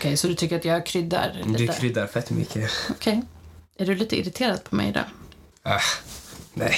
[0.00, 1.72] Okej, så du tycker att jag kryddar Du lite?
[1.72, 2.70] kryddar fett mycket.
[2.90, 3.22] Okej.
[3.78, 5.04] Är du lite irriterad på mig idag?
[5.62, 5.80] Ah,
[6.54, 6.74] nej.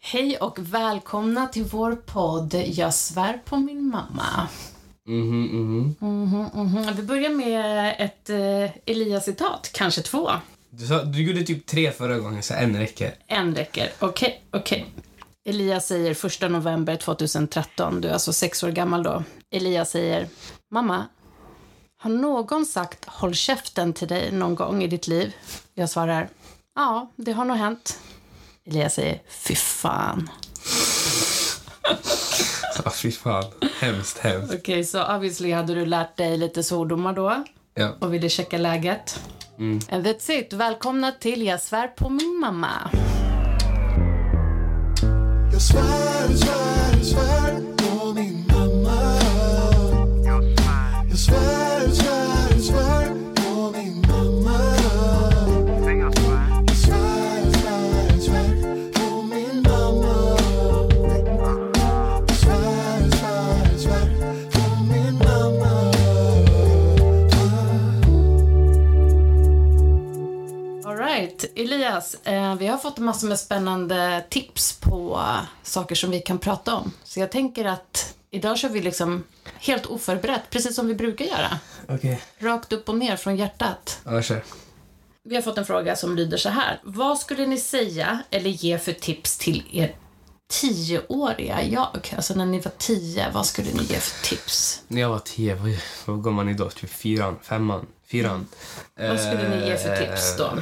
[0.00, 4.48] Hej och välkomna till vår podd Jag svär på min mamma.
[5.06, 5.94] Mhm, mhm.
[6.00, 6.96] Mhm, mhm.
[6.96, 10.30] Vi börjar med ett eh, Elias-citat, kanske två.
[10.70, 13.14] Du, sa, du gjorde typ tre förra gången, så en räcker.
[13.26, 13.92] En räcker.
[13.98, 14.86] Okej, okej.
[15.48, 19.22] Elias säger 1 november 2013, du är alltså sex år gammal då.
[19.50, 20.28] Elias säger,
[20.70, 21.06] mamma,
[21.98, 25.32] har någon sagt håll käften till dig någon gång i ditt liv?
[25.74, 26.28] Jag svarar,
[26.74, 27.98] ja, det har nog hänt.
[28.66, 30.30] Elias säger, fy fan.
[32.84, 33.44] Ah, fy fan.
[33.80, 34.54] Hemskt, hemskt.
[34.54, 37.44] Okej, så obviously hade du lärt dig lite svordomar då
[37.74, 37.92] Ja.
[38.00, 39.20] och ville checka läget.
[39.58, 39.80] Mm.
[39.90, 40.52] And that's it.
[40.52, 42.90] Välkomna till Jag svär på min mamma.
[45.56, 46.75] Jag svär, svär, svär
[71.96, 75.20] Elias, eh, vi har fått massor med spännande tips på
[75.62, 76.92] saker som vi kan prata om.
[77.04, 79.24] Så jag tänker att idag kör vi liksom
[79.58, 81.58] helt oförberett, precis som vi brukar göra.
[81.88, 82.20] Okej.
[82.38, 84.00] Rakt upp och ner från hjärtat.
[84.04, 84.42] Ja, kör.
[85.24, 86.80] Vi har fått en fråga som lyder så här.
[86.84, 89.96] Vad skulle ni säga eller ge för tips till er
[90.48, 92.12] tioåriga jag?
[92.16, 94.82] Alltså när ni var tio, vad skulle ni ge för tips?
[94.88, 96.70] När jag var tio, vad, vad går man i då?
[96.70, 98.46] Typ fyran, femman, fyran.
[98.96, 100.52] Vad skulle ni ge för tips då?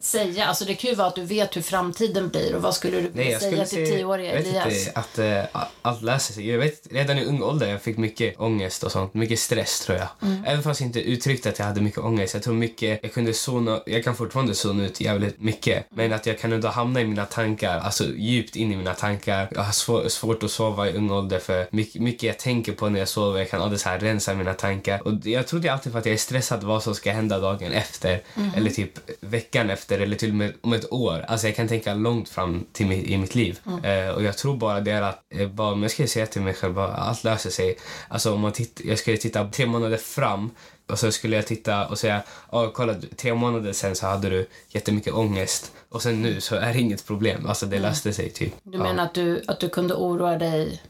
[0.00, 3.00] Säga, alltså det kan ju vara att du vet hur framtiden blir och vad skulle
[3.00, 4.86] du Nej, jag säga skulle till tioåriga Elias?
[4.86, 6.50] inte, att eh, allt läser sig.
[6.50, 9.14] Jag vet, redan i ung ålder jag fick mycket ångest och sånt.
[9.14, 10.08] Mycket stress tror jag.
[10.22, 10.44] Mm.
[10.44, 12.34] Även fast jag inte uttryckte att jag hade mycket ångest.
[12.34, 15.86] Jag tror mycket, jag kunde zona, jag kan fortfarande zona ut jävligt mycket.
[15.90, 19.48] Men att jag kan ändå hamna i mina tankar, alltså djupt in i mina tankar.
[19.54, 22.88] Jag har svår, svårt att sova i ung ålder för mycket, mycket jag tänker på
[22.88, 23.38] när jag sover.
[23.38, 25.06] Jag kan aldrig så här rensa mina tankar.
[25.06, 28.22] Och jag trodde alltid för att jag är stressad vad som ska hända dagen efter.
[28.34, 28.50] Mhm.
[28.56, 31.24] Eller typ veckan efter eller till och med om ett år.
[31.28, 33.58] Alltså jag kan tänka långt fram till mi- i mitt liv.
[33.66, 33.84] Mm.
[34.08, 36.42] Eh, och jag tror bara det är att, eh, bara, men jag skulle säga till
[36.42, 37.76] mig själv bara, allt löser sig.
[38.08, 40.50] Alltså om man titt, jag skulle titta tre månader fram
[40.88, 44.46] och så skulle jag titta och säga, oh, kolla tre månader sen så hade du
[44.68, 47.46] jättemycket ångest och sen nu så är det inget problem.
[47.46, 48.54] Alltså det löste sig typ.
[48.62, 50.82] Du menar att du, att du kunde oroa dig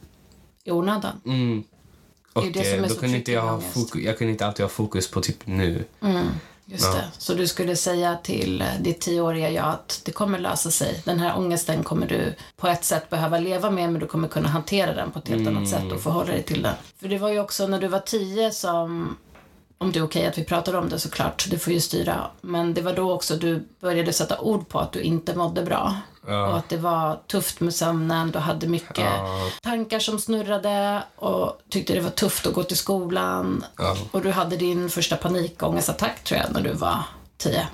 [0.64, 1.20] i onödan?
[1.26, 1.64] Mm.
[2.40, 4.18] Det är Och det som är eh, då så kunde inte jag, ha fokus, jag
[4.18, 5.84] kunde inte alltid ha fokus på typ nu.
[6.68, 6.92] Just Ja.
[6.94, 7.04] det.
[7.18, 11.02] Så du skulle säga till eh, ditt tioåriga jag att det kommer lösa sig.
[11.04, 14.48] Den här ångesten kommer du på ett sätt behöva leva med men du kommer kunna
[14.48, 16.74] hantera den på ett helt annat sätt och förhålla dig till den.
[17.00, 19.16] För det var ju också när du var tio som
[19.78, 22.30] om det är okej att vi pratar om det såklart, du får ju styra.
[22.40, 25.96] Men det var då också du började sätta ord på att du inte mådde bra.
[26.26, 26.48] Ja.
[26.48, 29.50] Och att det var tufft med sömnen, du hade mycket Ja.
[29.62, 33.64] tankar som snurrade och tyckte det var tufft att gå till skolan.
[33.78, 33.96] Ja.
[34.10, 36.98] Och du hade din första panikångestattack tror jag när du var
[37.36, 37.66] tio.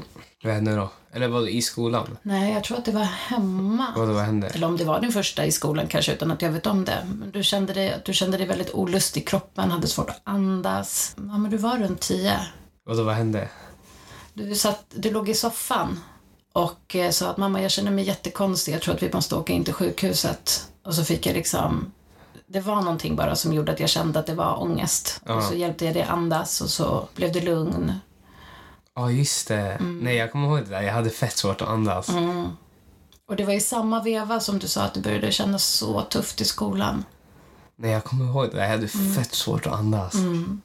[0.42, 0.90] Hände då?
[1.12, 2.18] Eller var det i skolan?
[2.22, 3.86] Nej, jag tror att det var hemma.
[3.96, 4.46] Vad, vad hände?
[4.48, 7.06] Eller om det var din första i skolan kanske utan att jag vet om det.
[7.18, 11.14] Men du kände dig, du kände dig väldigt olust i kroppen, hade svårt att andas.
[11.16, 12.40] Ja, men du var runt tio.
[12.84, 13.48] Vad, vad hände?
[14.34, 16.00] Du, satt, du låg i soffan
[16.52, 19.52] och eh, sa att mamma jag känner mig jättekonstig, jag tror att vi måste åka
[19.52, 20.66] in till sjukhuset.
[20.84, 21.92] Och så fick jag liksom,
[22.46, 25.20] det var någonting bara som gjorde att jag kände att det var ångest.
[25.24, 25.42] Och Ja.
[25.42, 27.92] så hjälpte jag dig andas och så blev det lugn.
[28.94, 29.56] Ja, just det.
[29.56, 29.98] Mm.
[29.98, 30.82] Nej, jag kommer ihåg det där.
[30.82, 32.08] Jag hade fett svårt att andas.
[33.28, 36.40] Och det var i samma veva som du sa att det började kännas så tufft
[36.40, 37.04] i skolan.
[37.76, 38.62] Nej, jag kommer ihåg det där.
[38.62, 40.14] Jag hade fett svårt att andas.
[40.14, 40.60] Mm,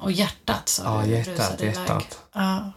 [0.00, 2.18] och hjärtat sa Ja, hjärtat, hjärtat.
[2.32, 2.72] Ja.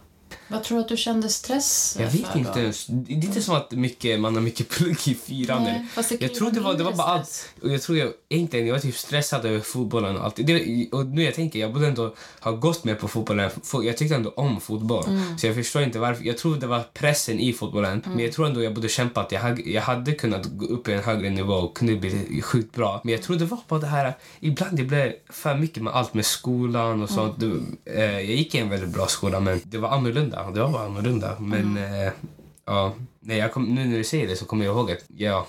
[0.52, 2.38] Vad tror du att du kände stress Jag vet då?
[2.38, 2.86] inte ens.
[2.86, 5.86] Det är inte som att mycket, man har mycket plugg i fyran Nej,
[6.20, 7.48] Jag tror det var, det var bara allt.
[7.62, 10.36] Och jag tror jag, egentligen, jag var typ stressad över fotbollen och allt.
[10.36, 13.50] Det, och nu jag tänker, jag borde ändå ha gått med på fotbollen.
[13.62, 15.04] Fo- Jag tyckte ändå om fotboll.
[15.08, 15.38] Mm.
[15.38, 16.24] Så jag förstår inte varför.
[16.24, 18.02] Jag tror det var pressen i fotbollen.
[18.06, 19.32] Men jag tror ändå jag borde kämpat.
[19.32, 23.00] Jag, jag hade kunnat gå upp i en högre nivå och kunde bli sjukt bra.
[23.04, 26.14] Men jag tror det var bara det här, ibland det blev för mycket med allt
[26.14, 27.34] med skolan och sånt.
[27.40, 27.52] Det,
[27.96, 30.41] eh, jag gick i en väldigt bra skola men det var annorlunda.
[30.50, 31.36] Det var bara annorlunda.
[31.38, 32.12] Men eh,
[32.66, 35.46] ja, nej, jag kom, nu när du säger det så kommer jag ihåg att ja,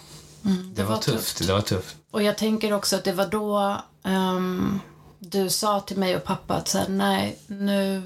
[0.75, 1.48] det, var, tufft.
[1.48, 1.95] Det var tufft.
[2.12, 4.80] Och jag tänker också att det var då ehm,
[5.19, 8.01] du sa till mig och pappa att så här, nej, nu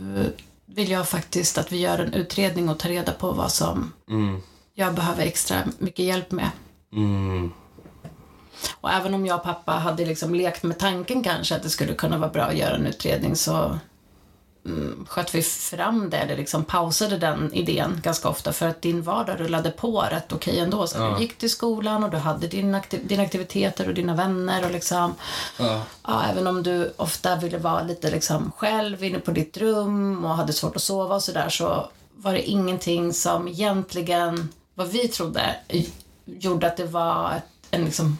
[0.65, 4.41] vill jag faktiskt att vi gör en utredning och tar reda på vad som Mm.
[4.73, 6.49] jag behöver extra mycket hjälp med.
[6.93, 7.51] Mm.
[8.81, 11.93] Och även om jag och pappa hade liksom lekt med tanken kanske att det skulle
[11.93, 13.77] kunna vara bra att göra en utredning så mm,
[15.07, 19.39] sköt vi fram det, eller liksom pausade den idén ganska ofta för att din vardag
[19.39, 20.87] rullade på rätt okej ändå.
[20.87, 24.65] Så Du gick till skolan och du hade din aktiv- dina aktiviteter och dina vänner
[24.65, 25.15] och liksom
[25.59, 25.81] Ja.
[26.07, 30.35] Ja, även om du ofta ville vara lite liksom själv inne på ditt rum och
[30.35, 35.55] hade svårt att sova och sådär så var det ingenting som egentligen, vad vi trodde,
[36.25, 38.17] gjorde att det var ett, en, liksom,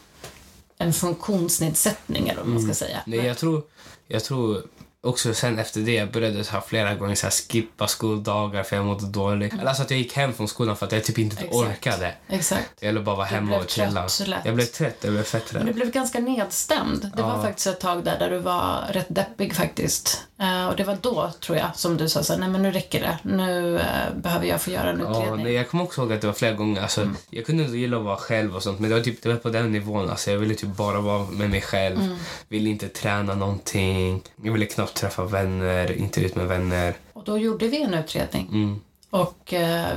[0.78, 3.00] en funktionsnedsättning eller vad man ska säga.
[3.06, 3.64] Nej, jag tror,
[4.08, 4.64] jag tror
[5.08, 8.76] också sen efter det jag började så här flera gånger så här skippa skoldagar för
[8.76, 9.54] jag mådde dåligt.
[9.54, 11.54] Eller alltså att jag gick hem från skolan för att jag typ inte Exakt.
[11.56, 12.14] orkade.
[12.30, 12.70] Exakt.
[12.80, 14.08] Jag ville bara vara hemma och chilla.
[14.46, 15.66] Jag blev trött, jag blev fett Men trött.
[15.68, 17.12] du blev ganska nedstämd.
[17.16, 17.42] Det var Ja.
[17.44, 20.24] faktiskt ett tag där, där du var rätt deppig faktiskt.
[20.40, 23.00] Eh, och det var då, tror jag, som du sa så nej men nu räcker
[23.02, 23.18] det.
[23.24, 25.44] Nu eh, behöver jag få göra en Ja, utredning.
[25.44, 26.82] nej, jag kommer också ihåg att det var flera gånger.
[26.82, 27.16] Alltså, Mm.
[27.30, 29.36] Jag kunde inte gilla att vara själv och sånt men det var, typ, det var
[29.36, 30.10] på den nivån.
[30.10, 32.02] Alltså, jag ville typ bara vara med mig själv.
[32.02, 32.18] Mm.
[32.48, 34.22] Ville inte träna någonting.
[34.44, 36.94] Jag ville knappt träffa vänner, inte ut med vänner.
[37.14, 38.48] Och då gjorde vi en utredning.
[38.52, 38.82] Mm.
[39.10, 39.88] Och eh,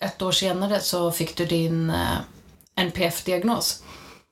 [0.00, 2.16] ett år senare så fick du din eh,
[2.76, 3.82] NPF-diagnos.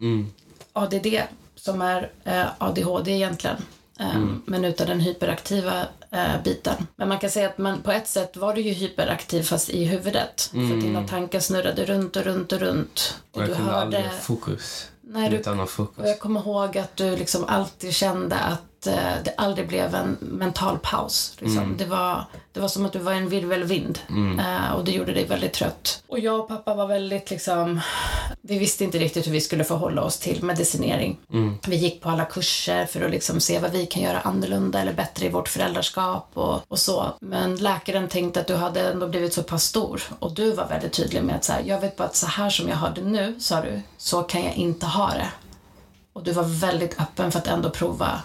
[0.00, 0.32] Mm.
[0.72, 1.06] ADD,
[1.56, 3.56] som är eh, ADHD egentligen.
[4.00, 6.86] Eh, Men utan den hyperaktiva eh, biten.
[6.96, 9.84] Men man kan säga att man, på ett sätt var du ju hyperaktiv fast i
[9.84, 10.40] huvudet.
[10.52, 13.14] För att dina tankar snurrade runt och runt och runt.
[13.30, 14.14] Och Och jag du kunde aldrig hörde...
[14.16, 14.88] ha fokus.
[15.08, 16.06] Nej, du, Utan och fokus.
[16.06, 20.78] jag kommer ihåg att du liksom alltid kände att eh, det aldrig blev en mental
[20.78, 21.36] paus.
[21.38, 21.76] Liksom.
[21.76, 23.98] Det, var, det var som att du var en virvelvind
[24.38, 26.02] eh, och det gjorde dig väldigt trött.
[26.06, 27.80] Och jag och pappa var väldigt liksom,
[28.40, 31.18] vi visste inte riktigt hur vi skulle förhålla oss till medicinering.
[31.66, 34.92] Vi gick på alla kurser för att liksom se vad vi kan göra annorlunda eller
[34.92, 37.06] bättre i vårt föräldraskap och, och så.
[37.20, 40.92] Men läkaren tänkte att du hade ändå blivit så pass stor och du var väldigt
[40.92, 43.02] tydlig med att så här, jag vet bara att så här som jag har det
[43.02, 45.28] nu, sa du, så kan jag inte ha det.
[46.12, 48.22] Och du var väldigt öppen för att ändå prova.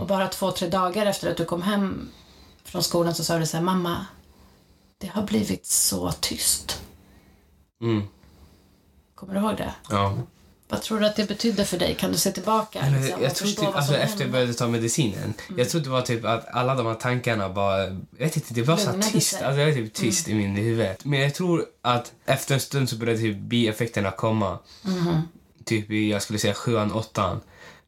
[0.00, 2.08] Och bara två, tre dagar efter att du kom hem
[2.64, 4.06] från skolan så sa du så här, mamma,
[4.98, 6.82] det har blivit så tyst.
[7.82, 8.02] Mm.
[9.14, 9.74] Kommer du ihåg det?
[9.90, 10.18] Ja.
[10.68, 11.94] Vad tror du att det betydde för dig?
[11.94, 12.88] Kan du se tillbaka?
[12.88, 16.24] Liksom, jag tror typ, alltså efter jag började ta medicinen, jag tror det var typ
[16.24, 19.34] att alla de här tankarna bara, jag vet inte, det var så tyst.
[19.34, 19.46] Mm.
[19.46, 20.96] Alltså det var typ tyst i min huvud.
[21.02, 24.58] Men jag tror att efter en stund så började typ bieffekterna komma.
[24.82, 25.20] Mm-hmm.
[25.64, 27.40] Typ i, jag skulle säga sjuan, åttan.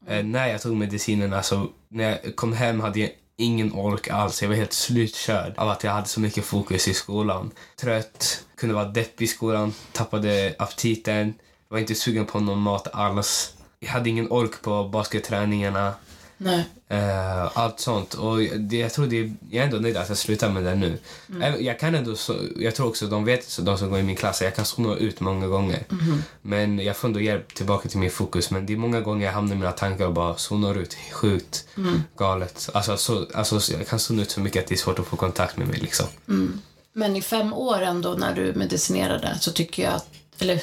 [0.07, 4.07] Eh, när jag tog medicinerna så alltså, när jag kom hem hade jag ingen ork
[4.07, 4.41] alls.
[4.41, 7.51] Jag var helt slutkörd av att jag hade så mycket fokus i skolan.
[7.75, 11.33] Trött, kunde vara deppig i skolan, tappade aptiten,
[11.67, 13.53] var inte sugen på någon mat alls.
[13.79, 15.93] Jag hade ingen ork på basketträningarna.
[16.37, 16.65] Nej.
[16.89, 18.13] Eh, allt sånt.
[18.13, 19.17] Och det, jag tror det,
[19.49, 20.97] jag är ändå nöjd att jag slutar med det nu.
[21.41, 24.03] Även- Jag kan ändå, så, jag tror också de vet, så de som går i
[24.03, 25.83] min klass, jag kan zona ut många gånger.
[26.41, 28.51] Men jag får ändå hjälp tillbaka till min fokus.
[28.51, 31.65] Men det är många gånger jag hamnar i mina tankar och bara zonar ut sjukt
[32.17, 32.69] galet.
[32.73, 35.07] Alltså, så, alltså, så jag kan zona ut så mycket att det är svårt att
[35.07, 36.05] få kontakt med mig liksom.
[36.93, 40.07] Men i fem år ändå när du medicinerade så tycker jag att,
[40.39, 40.61] eller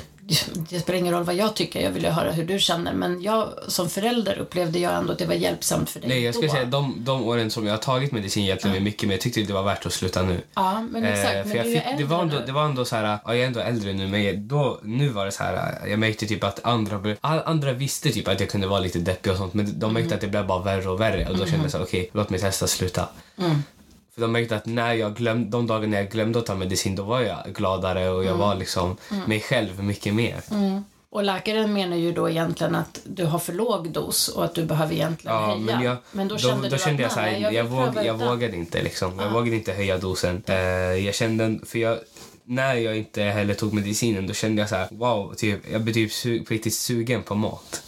[0.71, 2.93] det spelar ingen roll vad jag tycker, jag vill ju höra hur du känner.
[2.93, 6.35] Men jag som förälder upplevde jag ändå att det var hjälpsamt för dig Nej, jag
[6.35, 6.53] skulle då.
[6.55, 9.41] säga de, de åren som jag har tagit medicin hjälpte mig mycket men jag tyckte
[9.43, 10.41] det var värt att sluta nu.
[10.55, 11.35] Ja, men exakt.
[11.35, 13.05] Eh, men för jag du är fick, det, var ändå, det var ändå så här,
[13.05, 16.27] ja, jag är ändå äldre nu, men då, nu var det så här, jag märkte
[16.27, 19.79] typ att andra, andra visste typ att jag kunde vara lite deppig och sånt, men
[19.79, 20.15] de märkte Mm.
[20.15, 22.31] att det blev bara värre och värre och då kände jag så här, okej, låt
[22.31, 23.09] mig testa sluta.
[23.39, 23.63] Mm.
[24.15, 27.03] För de märkte att när jag glömde, de dagarna jag glömde att ta medicin, då
[27.03, 28.39] var jag gladare och jag Mm.
[28.39, 30.41] var liksom mig själv mycket mer.
[31.11, 34.65] Och läkaren menar ju då egentligen att du har för låg dos och att du
[34.65, 35.59] behöver egentligen Ja, höja.
[35.59, 37.89] men, jag, men då då, kände då du kände jag så här, jag, vill våg,
[38.05, 39.19] jag vågade inte liksom.
[39.19, 40.43] Jag vågade inte höja dosen.
[40.47, 40.55] Eh,
[41.07, 41.99] jag kände, för jag,
[42.45, 45.95] när jag inte heller tog medicinen då kände jag så här, wow, typ, jag blev
[45.95, 47.83] typ su, på riktigt sugen på mat.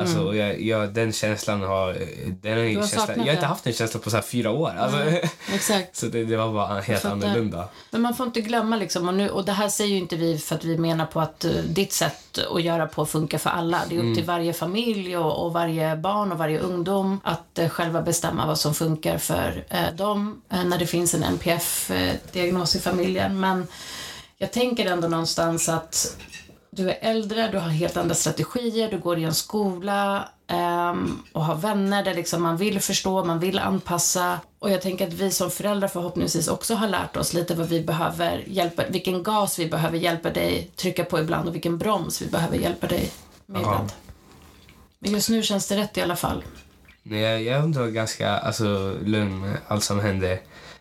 [0.00, 1.96] Alltså, och jag, jag, den känslan har...
[2.42, 2.86] Den har Mm.
[2.86, 4.72] känsla, jag har inte haft den känslan på så här fyra år.
[4.78, 4.98] Alltså,
[5.54, 5.96] Exakt.
[5.96, 7.68] så det, det var bara helt annorlunda.
[7.90, 10.38] Men man får inte glömma liksom, och, nu, och det här säger ju inte vi
[10.38, 13.80] för att vi menar på att eh, ditt sätt att göra på funkar för alla.
[13.88, 14.14] Det är upp Mm.
[14.14, 18.58] till varje familj och, och varje barn och varje ungdom att eh, själva bestämma vad
[18.58, 23.40] som funkar för eh, dem när det finns en NPF-diagnos i familjen.
[23.40, 23.66] Men
[24.38, 26.16] jag tänker ändå någonstans att
[26.70, 31.44] du är äldre, du har helt andra strategier, du går i en skola ehm, och
[31.44, 34.40] har vänner där liksom man vill förstå, man vill anpassa.
[34.58, 37.80] Och jag tänker att vi som föräldrar förhoppningsvis också har lärt oss lite vad vi
[37.80, 42.26] behöver hjälpa, vilken gas vi behöver hjälpa dig trycka på ibland och vilken broms vi
[42.26, 43.10] behöver hjälpa dig
[43.46, 43.64] med Ja.
[43.66, 43.92] ibland.
[44.98, 46.42] Men just nu känns det rätt i alla fall.
[47.02, 50.40] Nej, jag, jag är ändå ganska alltså, lugn med allt som händer.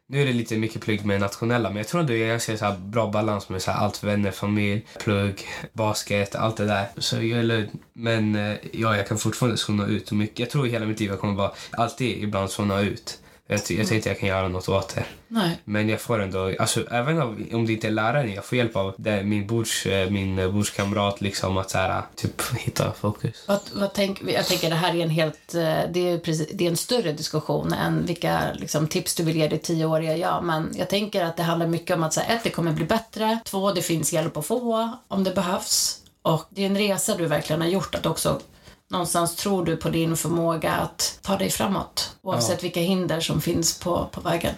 [0.09, 2.65] Nu är det lite mycket plugg med nationella, men jag tror ändå jag ser så
[2.65, 5.41] här bra balans med så här allt vänner, familj, plugg,
[5.73, 6.87] basket, allt det där.
[6.97, 7.69] Så jag är.
[7.93, 10.39] Men eh, ja, jag kan fortfarande zona ut mycket.
[10.39, 13.19] Jag tror hela mitt liv jag kommer bara alltid ibland zona ut.
[13.47, 15.03] Jag, jag tänkte jag kan göra något åt det.
[15.27, 15.57] Nej.
[15.63, 17.21] Men jag får ändå, alltså även
[17.53, 20.51] om det inte är läraren, jag får hjälp av det, min, bords, eh, min eh,
[20.51, 23.43] bordskamrat liksom att så här, typ hitta fokus.
[23.47, 26.65] Vad, vad tänk, jag tänker det här är en helt, eh, det är, precis, det
[26.65, 30.43] är en större diskussion än vilka liksom, tips du vill ge ditt tioåriga jag.
[30.43, 32.85] Men jag tänker att det handlar mycket om att så här, ett, det kommer bli
[32.85, 33.39] bättre.
[33.45, 36.01] Två, det finns hjälp att få om det behövs.
[36.21, 38.41] Och det är en resa du verkligen har gjort att också
[38.89, 42.15] någonstans tror du på din förmåga att ta dig framåt.
[42.21, 44.55] Oavsett vilka hinder som finns på, på vägen.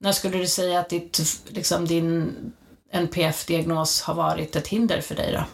[0.00, 2.34] När skulle du säga att ditt, liksom, din
[2.92, 5.44] NPF-diagnos har varit ett hinder för dig då?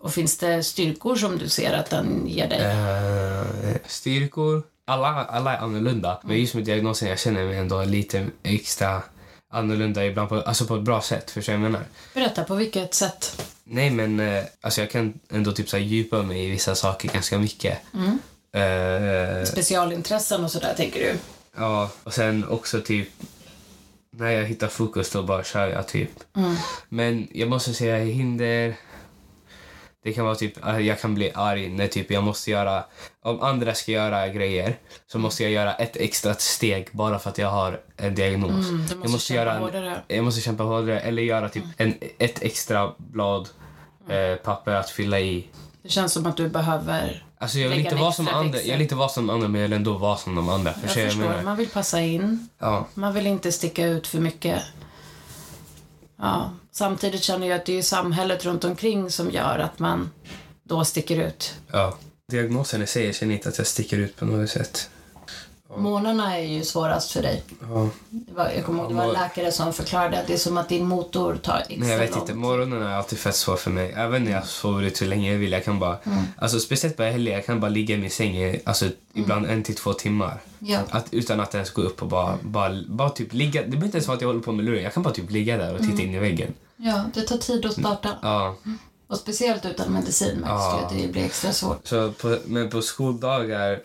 [0.00, 2.60] Och finns det styrkor som du ser att den ger dig?
[2.60, 4.62] Eh, styrkor.
[4.86, 6.20] Alla, alla är annorlunda.
[6.24, 9.02] Men just med diagnosen jag känner mig ändå lite extra
[9.52, 10.28] annorlunda ibland.
[10.28, 11.30] På, alltså på ett bra sätt.
[11.30, 11.84] Förstår jag menar?
[12.14, 13.42] Berätta, på vilket sätt?
[13.70, 17.08] Nej men eh, alltså jag kan ändå typ så här djupa mig i vissa saker
[17.08, 17.78] ganska mycket.
[18.52, 21.14] Eh, Specialintressen och sådär, tänker du?
[21.56, 23.08] ja, och sen också typ
[24.10, 26.10] när jag hittar fokus då bara kör jag typ.
[26.88, 28.76] Men jag måste säga hinder.
[30.04, 32.84] Det kan vara typ att jag kan bli arg när typ jag måste göra,
[33.22, 34.76] om andra ska göra grejer
[35.06, 38.68] så måste jag göra ett extra steg bara för att jag har en diagnos.
[38.68, 42.42] Mm, måste jag måste göra en, jag måste kämpa hårdare eller göra typ en, ett
[42.42, 43.48] extra blad
[44.10, 44.32] Mm.
[44.32, 45.46] eh, papper att fylla i.
[45.82, 47.24] Det känns som att du behöver...
[47.38, 49.68] Alltså jag vill, inte vara som andra, jag vill inte vara som andra men jag
[49.68, 50.70] vill ändå vara som de andra.
[50.70, 51.42] Jag Förstår vad förstår, menar?
[51.42, 52.48] man vill passa in.
[52.58, 52.86] Ja.
[52.94, 54.62] Man vill inte sticka ut för mycket.
[56.16, 56.50] Ja.
[56.78, 60.10] Samtidigt känner jag att det är samhället runt omkring som gör att man
[60.62, 61.54] då sticker ut.
[61.72, 61.94] ja.
[62.30, 64.90] Diagnosen i sig, jag känner inte att jag sticker ut på något sätt.
[65.76, 67.42] Månaderna är ju svårast för dig.
[67.60, 67.88] Ja.
[68.10, 70.58] Var, jag kommer ihåg, det var en Ja, läkare som förklarade att det är som
[70.58, 72.34] att din motor tar extra Nej, jag vet lång inte.
[72.34, 73.92] Morgonen är alltid fett svår för mig.
[73.96, 75.52] Även när jag sover ut hur länge jag vill.
[75.52, 75.98] Jag kan bara,
[76.36, 79.62] alltså speciellt på helger, jag kan bara ligga i min säng i, alltså, ibland en
[79.62, 80.40] till två timmar.
[80.58, 80.78] Ja.
[80.90, 83.62] Att, utan att ens gå upp och bara, bara, bara typ ligga.
[83.62, 84.82] Det behöver inte ens vara att jag håller på med luren.
[84.82, 86.54] Jag kan bara typ ligga där och titta in i väggen.
[86.78, 88.18] Ja, det tar tid att starta.
[88.22, 88.56] Ja.
[89.06, 90.90] Och speciellt utan medicin märks Ja.
[90.94, 91.86] det blir extra svårt.
[91.86, 93.80] Så på, men på skoldagar,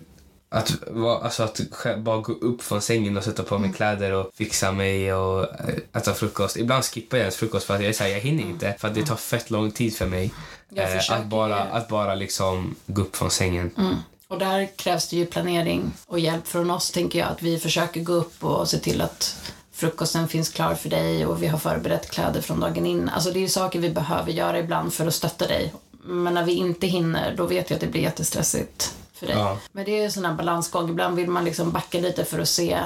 [0.50, 0.74] att,
[1.22, 1.60] alltså att
[1.98, 3.68] bara gå upp från sängen och sätta på Mm.
[3.70, 6.58] mig kläder och fixa mig och eh, äta frukost.
[6.58, 8.76] Ibland skippar jag ens frukost för att jag, är här, jag hinner inte.
[8.80, 10.34] För att det tar fett lång tid för mig.
[10.76, 13.72] Eh, att, bara, att bara liksom gå upp från sängen.
[13.78, 13.96] Mm.
[14.28, 17.28] Och där krävs det ju planering och hjälp från oss, tänker jag.
[17.28, 19.36] Att vi försöker gå upp och se till att
[19.74, 23.10] frukosten finns klar för dig och vi har förberett kläder från dagen in.
[23.10, 25.74] Alltså det är saker vi behöver göra ibland för att stötta dig.
[26.04, 29.36] Men när vi inte hinner, då vet jag att det blir jättestressigt för dig.
[29.36, 29.58] Ja.
[29.72, 30.90] Men det är ju en sån här balansgång.
[30.90, 32.80] Ibland vill man liksom backa lite för att se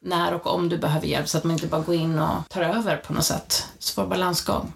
[0.00, 2.62] när och om du behöver hjälp så att man inte bara går in och tar
[2.62, 3.66] över på något sätt.
[3.78, 4.72] Svår balansgång.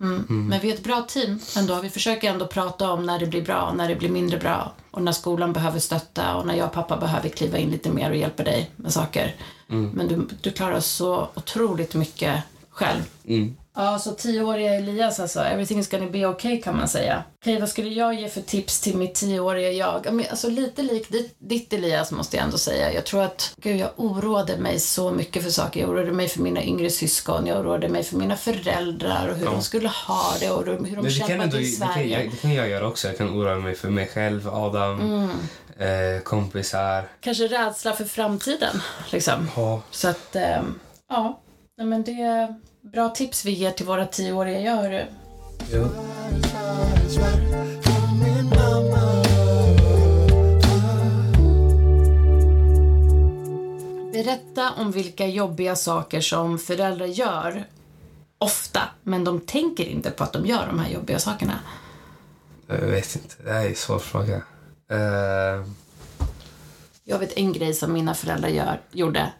[0.00, 0.46] Mm.
[0.48, 1.80] Men vi är ett bra team ändå.
[1.80, 4.72] Vi försöker ändå prata om när det blir bra, när det blir mindre bra.
[4.90, 8.10] Och när skolan behöver stötta och när jag och pappa behöver kliva in lite mer
[8.10, 9.34] och hjälpa dig med saker.
[9.66, 13.02] Men du, du klarar så otroligt mycket själv.
[13.26, 13.56] Mm.
[13.84, 15.40] Ja, så tioåriga Elias alltså.
[15.40, 17.22] Everything's gonna be okay kan man säga.
[17.40, 20.02] Okej, vad skulle jag ge för tips till mitt tioåriga jag?
[20.06, 22.92] Ja, men, Alltså lite likt ditt, ditt Elias måste jag ändå säga.
[22.92, 25.80] Jag tror att, gud jag oroade mig så mycket för saker.
[25.80, 27.46] Jag oroade mig för mina yngre syskon.
[27.46, 31.10] Jag oroade mig för mina föräldrar och hur de skulle ha det och hur de
[31.10, 32.22] kämpade i det, kan Sverige.
[32.22, 33.08] jag, det kan jag göra också.
[33.08, 35.30] Jag kan oroa mig för mig själv, Adam, Mm.
[36.16, 37.04] eh, kompisar.
[37.20, 39.50] Kanske rädsla för framtiden, liksom.
[39.56, 39.82] Ja.
[39.90, 41.40] Så att, ehm, ja.
[41.78, 44.76] Nej, men det bra tips vi ger till våra tioåriga jag.
[44.76, 45.04] hörru.
[48.44, 49.24] Mamma.
[54.12, 57.64] Berätta om vilka jobbiga saker som föräldrar gör
[58.38, 61.58] ofta, men de tänker inte på att de gör de här jobbiga sakerna.
[62.66, 63.34] Jag vet inte.
[63.44, 64.36] Det är en svår fråga.
[64.90, 65.64] Eh,
[67.04, 69.32] Jag vet en grej som mina föräldrar gör, gjorde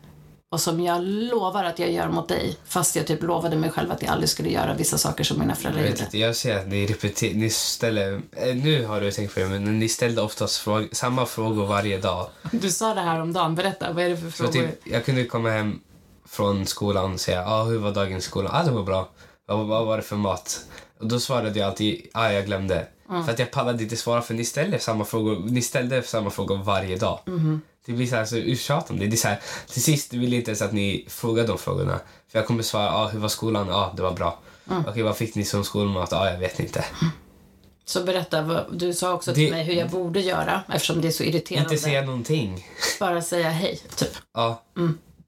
[0.52, 3.90] och som jag lovar att jag gör mot dig, fast jag typ lovade mig själv
[3.92, 6.04] att jag aldrig skulle göra vissa saker som mina föräldrar jag vet gjorde.
[6.04, 6.18] inte.
[6.18, 7.34] Jag ser att ni repeterar.
[7.34, 8.12] Ni ställer...
[8.32, 11.98] Eh, nu har du tänkt på det, men ni ställde oftast fråg, samma frågor varje
[11.98, 12.28] dag.
[12.52, 14.52] Du sa det här om dagen, berätta, vad är det för Så frågor?
[14.52, 15.80] typ, jag kunde komma hem
[16.28, 18.52] från skolan och säga ah, hur var dagen i skolan?
[18.54, 19.08] Ah, det var bra.
[19.46, 20.60] Vad, vad var det för mat?
[21.00, 22.86] Och då svarade jag alltid ah, jag glömde.
[23.26, 26.56] För att jag pallade inte svara för ni ställde samma frågor, ni ställde samma frågor
[26.56, 27.18] varje dag.
[27.86, 29.06] Det blir så här så uttjatande.
[29.06, 32.00] Det är så här, till sist vill jag inte ens att ni frågar de frågorna.
[32.28, 33.66] För jag kommer svara ah, hur var skolan?
[33.68, 34.38] Ja, ah, det var bra.
[34.88, 36.08] Okej, vad fick ni som skolmat?
[36.12, 36.84] Ja, ah, jag vet inte.
[37.84, 41.12] Så berätta, du sa också till Det- mig hur jag borde göra eftersom det är
[41.12, 41.70] så irriterande.
[41.74, 42.66] Inte säga någonting.
[43.00, 44.08] Bara säga hej, typ.
[44.34, 44.62] Ja.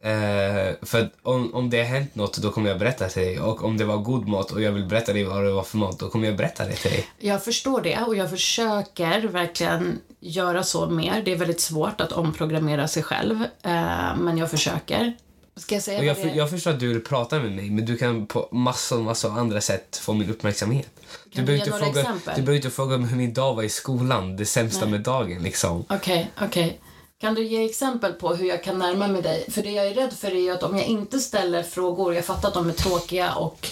[0.04, 3.40] Eh, för om, om det har hänt något då kommer jag berätta till dig.
[3.40, 5.78] Och om det var god mat och jag vill berätta dig vad det var för
[5.78, 7.06] mat då kommer jag berätta det till dig.
[7.18, 11.22] Jag förstår det och jag försöker verkligen göra så mer.
[11.24, 15.12] Det är väldigt svårt att omprogrammera sig själv, eh, men jag försöker.
[15.56, 17.86] Ska jag säga Och jag, för, jag förstår att du vill prata med mig men
[17.86, 20.90] du kan på massor, massor av andra sätt få min uppmärksamhet.
[21.24, 22.34] Du du behöver inte fråga, exempel?
[22.36, 25.42] du behöver inte fråga om hur min dag var i skolan, det sämsta med dagen
[25.42, 25.84] liksom.
[25.88, 26.80] Okej, okej.
[27.22, 29.50] Kan du ge exempel på hur jag kan närma mig dig?
[29.50, 32.48] För det jag är rädd för är att om jag inte ställer frågor, jag fattar
[32.48, 33.68] att de är tråkiga och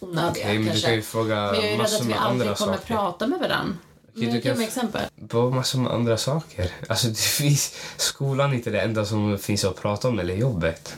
[0.00, 0.86] onödiga Okej, men du kanske.
[0.86, 2.94] kan ju fråga men jag är rädd att vi aldrig kommer saker.
[2.94, 3.76] prata med varandra.
[4.12, 5.02] Men du kan exempel.
[5.28, 6.70] På massor med andra saker.
[6.88, 10.96] Alltså det finns, skolan är inte det enda som finns att prata om eller jobbet.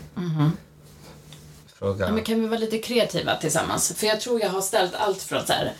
[1.75, 2.07] Fråga.
[2.07, 3.93] Ja, men kan vi vara lite kreativa tillsammans?
[3.97, 5.73] För jag tror jag har ställt allt från så här,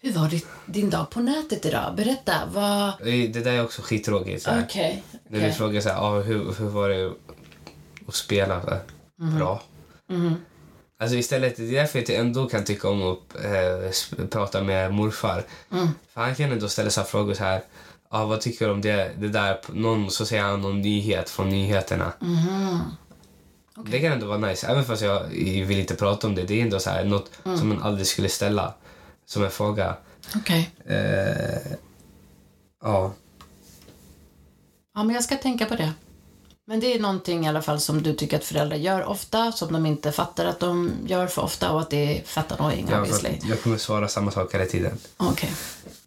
[0.00, 1.94] hur var ditt, din dag på nätet idag?
[1.96, 2.92] Berätta, vad...
[3.04, 4.42] Det där är också skittråkigt.
[4.42, 4.64] så här.
[4.68, 5.02] Okej.
[5.28, 7.12] När du frågar så här, ah, hur, hur var det
[8.08, 8.62] att spela?
[8.62, 8.80] Så här,
[9.20, 9.38] Mhm.
[9.38, 9.62] Bra.
[11.00, 15.44] Alltså istället, det är därför jag ändå kan tycka om att eh, prata med morfar.
[15.72, 15.88] Mm.
[16.14, 17.62] För han kan ändå ställa sig frågor så här,
[18.08, 19.58] ah, vad tycker du om det, det där?
[19.72, 22.12] Någon, så säger han någon nyhet från nyheterna.
[22.20, 22.80] Mhm.
[23.86, 25.24] Det kan ändå vara nice, även fast jag
[25.66, 26.42] vill inte prata om det.
[26.42, 27.58] Det är ändå så här, något Mm.
[27.58, 28.74] som man aldrig skulle ställa
[29.28, 29.96] som en fråga.
[30.36, 30.70] Okej.
[30.86, 31.72] Eh,
[32.82, 33.12] ja.
[34.94, 35.92] Ja, men jag ska tänka på det.
[36.66, 39.72] Men det är någonting i alla fall som du tycker att föräldrar gör ofta, som
[39.72, 43.00] de inte fattar att de gör för ofta och att det är fett annoying Jag,
[43.00, 43.38] obviously.
[43.42, 44.98] jag kommer svara samma sak hela tiden.
[45.16, 45.52] Okej.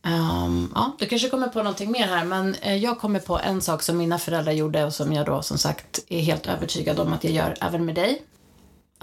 [0.03, 3.61] Ehm, ja, du kanske kommer på någonting mer här, men eh, jag kommer på en
[3.61, 7.13] sak som mina föräldrar gjorde och som jag då som sagt är helt övertygad om
[7.13, 8.21] att jag gör även med dig.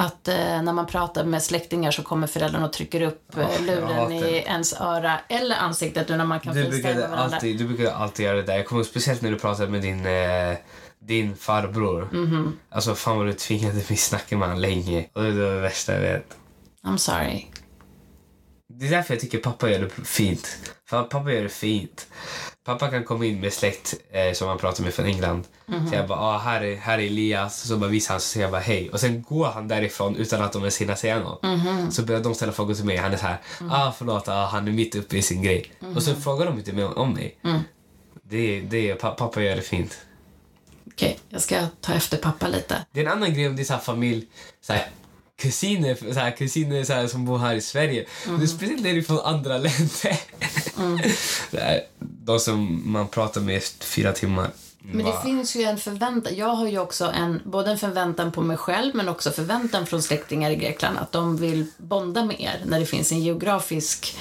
[0.00, 3.66] Att eh, när man pratar med släktingar så kommer föräldrarna och trycker upp eh, jag
[3.66, 7.94] luren i ens öra eller ansiktet nu när man kan Du brukade, alltid, du brukade
[7.94, 8.56] alltid göra det där.
[8.56, 10.56] Jag kommer speciellt när du pratade med din, eh,
[10.98, 12.08] din farbror.
[12.12, 12.58] Mhm.
[12.70, 15.06] Alltså fan vad du tvingade mig snacka med honom länge.
[15.12, 16.36] Och det var det värsta jag vet.
[16.84, 17.46] I'm sorry.
[18.70, 20.58] Det är därför jag tycker pappa gör det fint.
[20.86, 22.06] För pappa gör det fint.
[22.64, 25.44] Pappa kan komma in med släkt eh, som han pratar med från England.
[25.88, 27.60] Så jag bara, ah, här, är, här är Elias.
[27.68, 28.90] Så bara visar han, så säger jag bara hej.
[28.90, 31.40] Och sen går han därifrån utan att de ens hinner säga något.
[31.92, 32.96] Så börjar de ställa frågor till mig.
[32.96, 33.38] Han är så här,
[33.70, 35.72] ah förlåt, ah, han är mitt uppe i sin grej.
[35.96, 37.38] Och så frågar de inte mer om mig.
[38.22, 39.98] Det, det, pa- pappa gör det fint.
[40.86, 42.84] Okej, jag ska ta efter pappa lite.
[42.92, 44.26] Det är en annan grej om det är så här familj,
[44.60, 44.86] så här,
[45.38, 48.06] kusiner, så här, kusiner så här, som bor här i Sverige.
[48.26, 48.38] Mm.
[48.38, 50.18] Det är speciellt när det är från andra länder.
[51.50, 54.50] Så här, de som man pratar med i fyra timmar.
[54.78, 56.36] Men det finns ju en förväntan.
[56.36, 60.02] Jag har ju också en, både en förväntan på mig själv men också förväntan från
[60.02, 64.16] släktingar i Grekland att de vill bonda med er när det finns en geografisk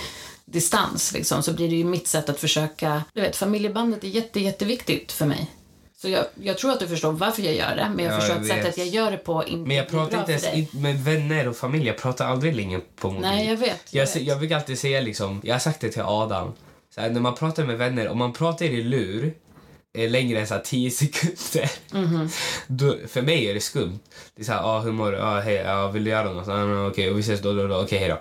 [0.46, 1.14] distans.
[1.14, 3.04] Liksom, så blir det ju mitt sätt att försöka...
[3.14, 5.52] Du vet, familjebandet är jätte, jätteviktigt för mig.
[6.08, 8.36] Så jag, jag tror att du förstår varför jag gör det, men jag Ja, förstår
[8.36, 11.48] jag att sättet jag gör det på inte men jag pratar inte ens med vänner
[11.48, 11.88] och familj.
[11.88, 13.22] Jag pratar aldrig länge på mobil.
[13.22, 13.94] Nej, jag vet.
[13.94, 14.24] Jag, Jag vet.
[14.24, 16.54] jag brukar alltid säga liksom, jag har sagt det till Adam.
[16.96, 19.34] Så här, när man pratar med vänner, om man pratar i lur
[19.98, 21.72] eh, längre än så här 10 sekunder.
[21.92, 22.30] Mhm.
[22.68, 24.00] Då, för mig är det skumt.
[24.36, 25.20] Det är så här, ah, hur mår du?
[25.22, 26.48] Ah, hej, ah, vill du göra något?
[26.48, 27.82] Ah, Okej, och vi ses då, då, då.
[27.82, 28.20] Okej, hej då.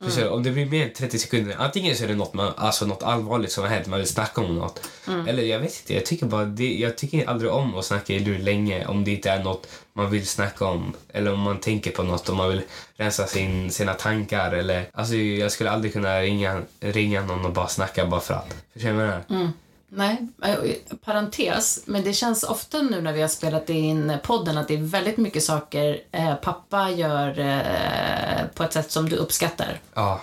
[0.00, 0.12] Mm.
[0.12, 2.52] För så, om det blir mer än 30 sekunder, antingen så är det något, man,
[2.56, 4.88] alltså något allvarligt som har hänt, man vill snacka om något.
[5.08, 5.28] Mm.
[5.28, 8.18] Eller jag vet inte, jag tycker bara det, jag tycker aldrig om att snacka i
[8.18, 10.92] lur länge om det inte är något man vill snacka om.
[11.12, 12.62] Eller om man tänker på något, om man vill
[12.96, 14.52] rensa sin, sina tankar.
[14.52, 18.54] Eller, alltså, jag skulle aldrig kunna ringa, ringa någon och bara snacka bara för att.
[18.72, 19.24] Förstår du vad jag menar?
[19.30, 19.52] Mm.
[19.88, 24.68] Nej, eh, parentes, men det känns ofta nu när vi har spelat in podden att
[24.68, 29.80] det är väldigt mycket saker eh, pappa gör eh, på ett sätt som du uppskattar.
[29.94, 30.20] Ja.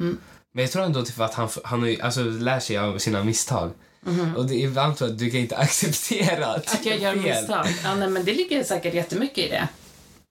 [0.00, 0.18] Mm.
[0.52, 3.70] Men jag tror ändå typ att han, han alltså, lär sig av sina misstag.
[4.36, 6.74] Och det, ibland tror jag att du kan inte acceptera att.
[6.74, 7.22] Att jag gör fel.
[7.22, 7.66] misstag.
[7.84, 9.68] Ja, nej, men det ligger säkert jättemycket i det.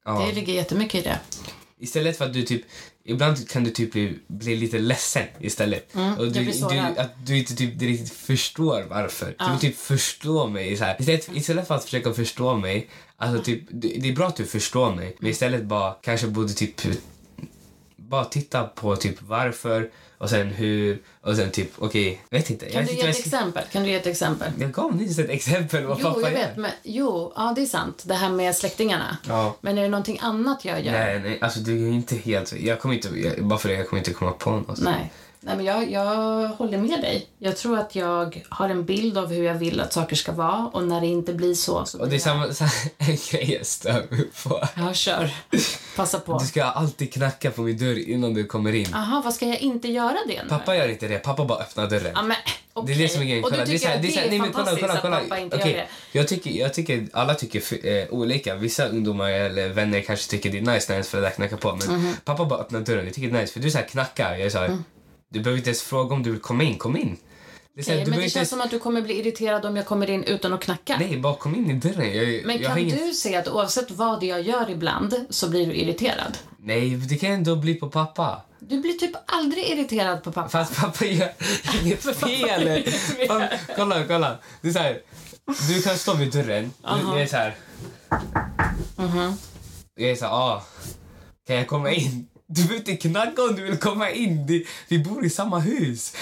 [0.06, 0.26] Ja.
[0.28, 1.20] Det ligger jättemycket i det.
[1.80, 2.66] Istället för att du typ...
[3.04, 5.96] Ibland kan du typ bli, bli lite ledsen istället.
[5.96, 9.36] och Mm, jag du, du, att du inte typ riktigt förstår varför.
[9.40, 9.46] Ja.
[9.46, 10.78] Du vill typ förstå mig.
[10.78, 10.96] Så här.
[11.00, 14.46] Istället, istället för att försöka förstå mig, alltså typ, det, det är bra att du
[14.46, 16.78] förstår mig, men istället bara kanske borde typ
[18.12, 22.66] bara titta på typ varför och sen hur och sen typ okej, vet inte.
[22.66, 23.64] Kan du ge ett ska- exempel?
[23.72, 24.52] Kan du ge ett exempel?
[24.60, 26.58] Jag gav nyss ett exempel vad Jo, jag vet.
[26.58, 28.04] Men, jo, ja, det är sant.
[28.06, 29.18] Det här med släktingarna.
[29.28, 29.56] Ja.
[29.62, 30.92] Men är det någonting annat jag gör?
[30.92, 32.54] Nej, nej, alltså det är inte helt...
[32.54, 34.80] Jag kommer inte, jag, bara för det, jag kommer inte komma på något.
[34.82, 35.12] Nej.
[35.44, 37.28] Nej, men jag, jag håller med dig.
[37.40, 40.68] Jag tror att jag har en bild av hur jag vill att saker ska vara
[40.74, 43.66] och när det inte blir så så Och det är samma, samma en grej jag
[43.66, 44.68] stör mig på.
[44.78, 45.32] Ja, kör.
[45.96, 46.38] Passa på.
[46.40, 48.94] Du ska alltid knacka på min dörr innan du kommer in.
[48.94, 50.50] Aha, vad ska jag inte göra det nu?
[50.50, 52.12] Pappa gör inte det, pappa bara öppnar dörren.
[52.16, 52.38] Ja, men,
[52.88, 53.44] Det är det som är grejen.
[53.44, 54.40] Och du Kolla, det är tycker så här- att det är så här- det är
[54.40, 55.18] nej, men kolla, fantastiskt kolla, kolla.
[55.18, 55.88] att pappa inte Okej, gör det?
[56.20, 58.56] Jag tycker, jag tycker alla tycker eh, olika.
[58.56, 61.76] Vissa ungdomar eller vänner kanske tycker det är nice när ens föräldrar knackar på.
[61.76, 62.16] Men Mhm.
[62.26, 63.06] pappa bara öppnar dörren.
[63.06, 63.54] Jag tycker det är nice.
[63.54, 64.32] För du så här knackar.
[64.32, 64.78] Jag är så här,
[65.34, 66.78] Du behöver inte ens fråga om du vill komma in.
[66.78, 67.18] Kom in.
[67.76, 70.10] Det så här, men det känns som att du kommer bli irriterad om jag kommer
[70.10, 70.98] in utan att knacka.
[71.00, 72.18] Nej, bara kom in i dörren.
[72.18, 72.98] Jag, Men jag kan ingen...
[72.98, 76.38] du se att oavsett vad jag gör ibland så blir du irriterad?
[76.60, 78.42] Nej, det kan ändå bli på pappa.
[78.60, 80.50] Du blir typ aldrig irriterad på pappa.
[80.50, 81.32] Fast pappa gör
[81.84, 82.84] inget fel.
[83.76, 84.38] Kolla, kolla.
[84.62, 85.02] Det är så här,
[85.68, 86.72] du kan stå vid dörren.
[86.82, 87.56] Du, jag är så här.
[89.96, 90.64] Jag är så här, ah,
[91.48, 92.28] kan jag komma in?
[92.54, 94.66] Du behöver inte knacka om du vill komma in.
[94.88, 96.16] Vi bor i samma hus.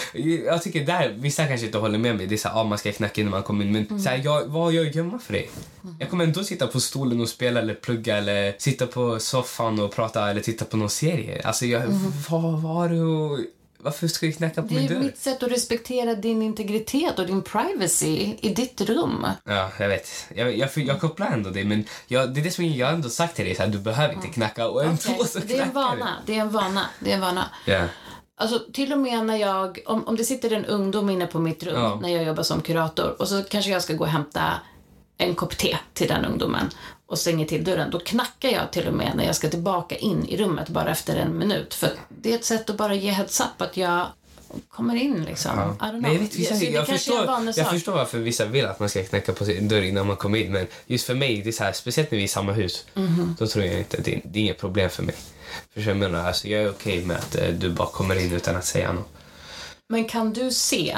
[0.45, 2.27] Jag tycker där, vissa kanske inte håller med mig.
[2.27, 3.71] Det är så här, ah, man ska knacka in när man kommer in.
[3.71, 5.49] Men så här, jag, vad har jag gömma för dig?
[5.99, 9.95] Jag kommer ändå sitta på stolen och spela eller plugga eller sitta på soffan och
[9.95, 11.41] prata eller titta på någon serie.
[11.43, 11.81] Alltså, jag,
[12.29, 14.99] vad, vad har du Varför ska du knacka på Det min är dörr?
[14.99, 19.25] mitt sätt att respektera din integritet och din privacy i ditt rum.
[19.43, 20.09] Ja, jag vet.
[20.35, 23.09] Jag, jag, jag kopplar ändå det, men jag, det är det som jag har ändå
[23.09, 25.61] sagt till dig, så här, du behöver inte knacka och ändå Okej, så Det är
[25.61, 26.15] en knackar vana.
[26.25, 26.85] Det är en vana.
[26.99, 27.45] Det är en vana.
[27.65, 27.85] Ja.
[28.37, 31.63] Alltså till och med när jag, om, om det sitter en ungdom inne på mitt
[31.63, 31.99] rum Ja.
[32.01, 34.53] när jag jobbar som kurator och så kanske jag ska gå och hämta
[35.17, 36.69] en kopp te till den ungdomen
[37.10, 37.91] och stänger till dörren.
[37.91, 41.15] Då knackar jag till och med när jag ska tillbaka in i rummet bara efter
[41.15, 41.74] en minut.
[41.74, 44.08] För det är ett sätt att bara ge heads up att jag
[44.69, 45.52] kommer in liksom.
[45.52, 46.02] Know.
[46.02, 49.34] Men jag, vet, vissa, jag, förstår, jag förstår varför vissa vill att man ska knacka
[49.34, 51.74] på sin dörr innan man kommer in, men just för mig, det är så här,
[51.74, 53.36] speciellt när vi är i samma hus, Mhm.
[53.39, 55.15] då tror jag inte, det, det är inget problem för mig.
[55.74, 58.56] För jag menar, alltså, jag är okej med att eh, du bara kommer in utan
[58.56, 59.10] att säga något.
[59.88, 60.98] Men kan du se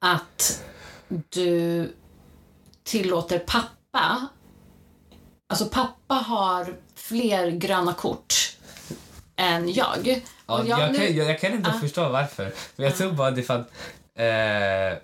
[0.00, 0.62] att
[1.08, 1.88] du
[2.84, 4.26] tillåter pappa...
[5.52, 8.56] Alltså pappa har fler gröna kort
[9.36, 10.22] än jag.
[10.46, 11.80] Ja, Och jag, nu- kan, jag, jag kan inte Ah.
[11.80, 13.70] förstå varför, men jag tror bara det är för att
[14.18, 14.98] eh,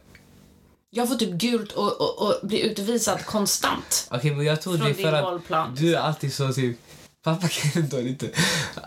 [0.91, 4.09] jag får typ gult och, och, och blir utvisad konstant.
[4.11, 6.79] Okej, men jag tror det är för att bollplan, du är alltid så typ...
[7.23, 8.31] Pappa kan ändå lite...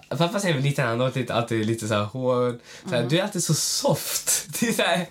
[0.09, 2.59] Pappa säger väl lite, han har lite, alltid lite så här hård.
[2.89, 4.45] Så här, Du är alltid så soft.
[4.59, 5.07] Det är så här,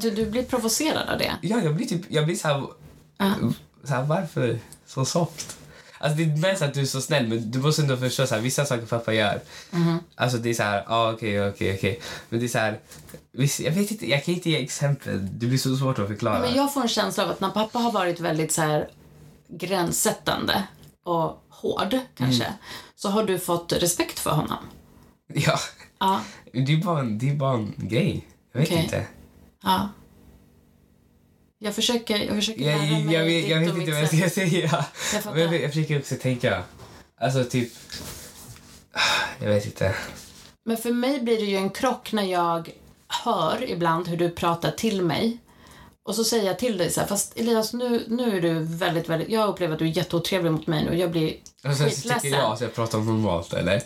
[0.00, 1.32] du, du blir provocerad av det.
[1.42, 2.62] ja, jag blir typ, jag blir så här,
[3.18, 3.32] Ja.
[3.84, 4.58] så här, varför
[4.94, 5.56] så soft?
[5.98, 8.34] Alltså det är mest att du är så snäll, men du måste ändå förstå så
[8.34, 9.40] här, vissa saker pappa gör.
[10.14, 12.00] Alltså det är så här, ja ah, okej, okej, okej.
[12.28, 12.80] Men det är så här,
[13.58, 15.28] jag vet inte, jag kan inte ge exempel.
[15.38, 16.40] Det blir så svårt att förklara.
[16.40, 18.88] Men jag får en känsla av att när pappa har varit väldigt så här
[19.48, 20.62] gränssättande
[21.04, 22.56] och hård kanske, Mm.
[22.96, 24.58] så har du fått respekt för honom.
[25.26, 25.58] Ja,
[25.98, 26.20] Ja,
[26.52, 28.28] det är bara en, det är bara en grej.
[28.52, 29.06] Jag vet inte.
[29.62, 29.88] ja.
[31.64, 34.00] Jag försöker, jag försöker Jag, lära jag, mig jag, vet, ditt jag vet inte vad
[34.00, 34.84] jag ska säga.
[35.24, 36.62] Jag jag, jag försöker också tänka.
[37.20, 37.72] Alltså, typ...
[39.38, 39.94] Jag vet inte.
[40.64, 42.70] Men för mig blir det ju en krock när jag
[43.24, 45.38] hör ibland hur du pratar till mig.
[46.06, 49.08] Och så säger jag till dig så här, fast Elias nu, nu är du väldigt,
[49.08, 50.98] väldigt, jag upplever att du är jätteotrevlig mot mig nu.
[50.98, 51.36] Jag blir
[51.68, 53.82] Och sen så tycker jag att jag pratar normalt, eller?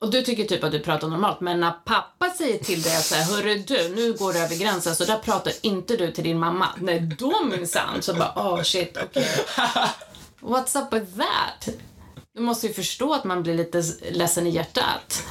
[0.00, 3.04] Och du tycker typ att du pratar normalt, men när pappa säger till dig att
[3.04, 6.24] så här, hörru du, nu går du över gränsen, så där pratar inte du till
[6.24, 6.68] din mamma.
[6.80, 9.28] Nej, då minsann så bara, oh shit, okej.
[10.40, 11.68] What's up with that?
[12.34, 15.22] Du måste ju förstå att man blir lite ledsen i hjärtat.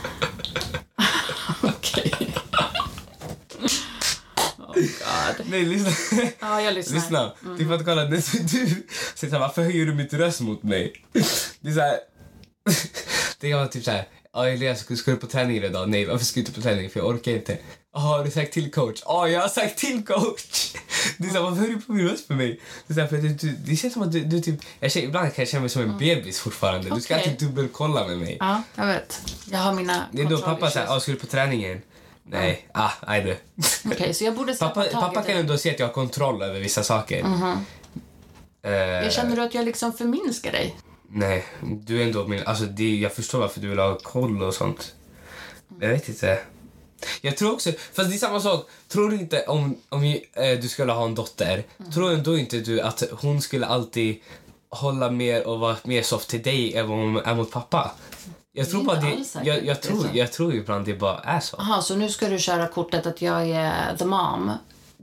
[1.63, 2.35] Okej.
[4.57, 5.45] Oh god.
[5.49, 6.21] Nej, lyssna.
[6.39, 6.95] Ja, jag lyssnar.
[6.95, 7.33] lyssna.
[7.57, 8.83] Det är för att kolla, du säger
[9.19, 10.93] så här, varför höjer du mitt röst mot mig?
[11.59, 11.97] Det är så här...
[13.39, 15.89] Det kan vara typ så här, ja Elias, ska ska du på träning idag?
[15.89, 16.89] Nej, varför ska du inte på träning?
[16.89, 17.57] För jag orkar inte.
[17.93, 19.01] Ja, har du sagt till coach?
[19.05, 20.73] Ja, jag har sagt till coach!
[21.17, 22.59] Det är så här, varför höjer du på min röst för mig?
[22.87, 24.91] Det, är så här, för du, du, det känns som att du, du typ, jag
[24.91, 26.95] känner, ibland kan jag känna mig som en bebis fortfarande.
[26.95, 28.37] Du ska alltid dubbelkolla med mig.
[28.39, 29.21] Ja, jag vet.
[29.51, 31.81] Jag har mina Det är då pappa säger, ja, ska du på träningen?
[32.29, 33.37] Nej, ah, nej du.
[33.91, 35.39] Okej, så jag borde Pappa, taget pappa i kan det.
[35.41, 37.23] ändå se att jag har kontroll över vissa saker.
[38.63, 40.75] Eh, Jag känner du att jag liksom förminskar dig?
[41.09, 42.43] Nej, du är ändå min...
[42.45, 44.95] Alltså det, jag förstår varför du vill ha koll och sånt.
[45.79, 46.39] Jag vet inte.
[47.21, 47.71] Jag tror också...
[47.93, 48.69] Fast det är samma sak.
[48.87, 51.63] Tror du inte om, om ju, eh, du skulle ha en dotter,
[51.93, 54.21] tror ändå inte du att hon skulle alltid
[54.69, 57.91] hålla mer och vara mer soft till dig än vad hon är mot pappa?
[58.57, 59.17] Jag tror bara det...
[59.43, 61.55] Jag, jag, tror, jag tror ibland det bara är så.
[61.59, 64.51] Jaha, så nu ska du köra kortet att jag är the mom.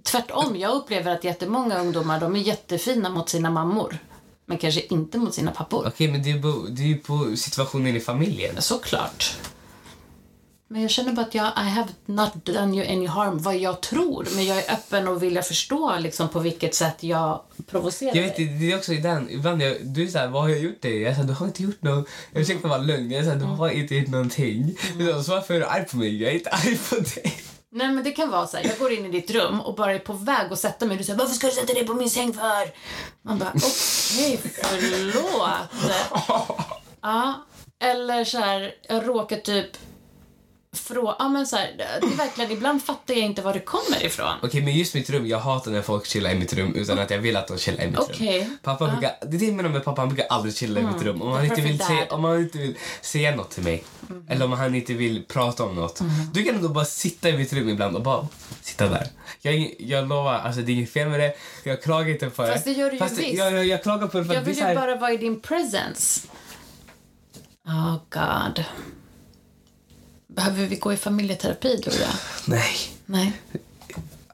[0.02, 3.98] Tvärtom, jag upplever att jättemånga ungdomar de är jättefina mot sina mammor.
[4.46, 5.86] Men kanske inte mot sina pappor.
[5.86, 8.62] Okej, men det är, på, det är ju på situationen i familjen.
[8.62, 9.36] Såklart.
[10.68, 13.81] Men jag känner bara att jag, I have not done you any harm, vad jag
[13.81, 14.29] tror.
[14.35, 18.37] Men jag är öppen och vill förstå liksom, på vilket sätt jag provocerar Jag vet
[18.37, 18.46] dig.
[18.46, 21.03] det är också den, ibland jag, du är såhär, vad har jag gjort dig?
[21.03, 22.09] Jag säger, du har inte gjort något.
[22.33, 24.77] Jag försökte vara lugn, jag säger, du har inte gjort någonting.
[25.00, 25.22] Mm.
[25.22, 26.22] Så varför är du arg på mig?
[26.22, 27.35] Jag är inte arg på dig.
[27.72, 29.94] Nej men det kan vara så här, jag går in i ditt rum och bara
[29.94, 31.94] är på väg att sätta mig och du säger varför ska du sätta dig på
[31.94, 32.70] min säng för?
[33.22, 35.50] Man bara okej, förlåt.
[37.03, 37.44] Ja,
[37.83, 39.66] eller så här, jag råkar typ
[40.78, 44.04] fråga, ja men så här, det är verkligen, ibland fattar jag inte var det kommer
[44.04, 44.34] ifrån.
[44.42, 47.10] Okej, men just mitt rum, jag hatar när folk chillar i mitt rum utan att
[47.10, 48.40] jag vill att de chillar i mitt Okej.
[48.40, 48.58] rum.
[48.62, 51.02] Pappa brukar, det är det jag menar med pappa, han brukar aldrig chilla i mitt
[51.02, 51.22] rum.
[51.22, 53.84] Om han, inte vill se, om han inte vill säga något till mig.
[54.28, 56.00] Eller om han inte vill prata om något.
[56.32, 58.28] Du kan ändå bara sitta i mitt rum ibland och bara
[58.60, 59.06] sitta där.
[59.40, 61.34] Jag, jag lovar, alltså det är inget fel med det.
[61.64, 62.52] Jag klagar inte på det.
[62.52, 63.34] Fast det gör du ju Fast det- visst.
[63.38, 65.40] Jag, jag, jag klagar på det för Jag vill ju här, bara vara i din
[65.40, 66.20] presence.
[67.66, 68.64] Oh god.
[70.35, 72.09] Behöver vi gå i familjeterapi du och jag?
[72.47, 72.75] Nej,
[73.07, 73.33] Nej.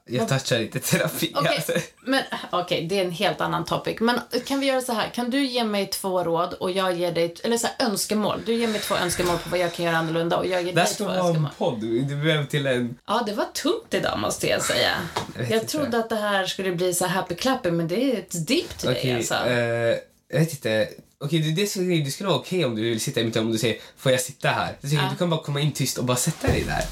[0.05, 1.31] jag touchar inte terapi.
[1.35, 1.71] Okej, Alltså.
[2.05, 3.97] men okej, det är en helt annan topic.
[3.99, 5.09] Men kan vi göra så här?
[5.09, 8.41] Kan du ge mig två råd och jag ger dig, eller så här, önskemål.
[8.45, 10.79] Du ger mig två önskemål på vad jag kan göra annorlunda och jag ger Det
[10.79, 11.51] här dig ska två vara en önskemål.
[11.57, 11.79] podd.
[11.81, 12.97] Du behöver till en...
[13.07, 14.91] Ja, det var tungt idag måste jag säga.
[15.37, 18.47] Jag Jag trodde att det här skulle bli så happy clappy men det är ett
[18.47, 19.33] deep today Okej, alltså.
[19.35, 19.97] eh,
[20.33, 20.87] jag vet inte.
[21.21, 23.45] Okej, det, det, skulle, det skulle vara okej om du vill sitta i mitt rum
[23.47, 24.77] och du säger får jag sitta här?
[24.81, 25.09] Jag tycker Ja.
[25.11, 26.83] Du kan bara komma in tyst och bara sätta dig där.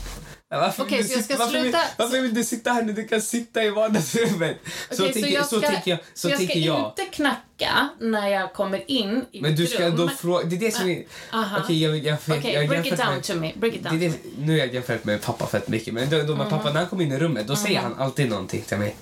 [0.51, 3.07] Varför Okej, vill du så sitta- varför vill, Varför vill du sitta här när du
[3.07, 4.57] kan sitta i vardagsrummet?
[4.91, 5.99] så, Okej, tänker, jag så ska- tänker jag.
[6.13, 6.93] Så, jag ska jag.
[6.99, 9.95] inte knacka när jag kommer in i Men du ska rum.
[9.97, 10.43] då fråga...
[10.45, 11.03] Det är det som är...
[11.33, 11.59] Aha.
[11.63, 13.51] Okej, jag, jag, jag, Okej, jag, break it down med- to me.
[13.55, 14.01] Break it Det down.
[14.03, 16.69] är det, nu har jag jämfört med pappa fett mycket, men då, då med pappa,
[16.73, 18.95] när han kommer in i rummet, då säger han alltid någonting till mig.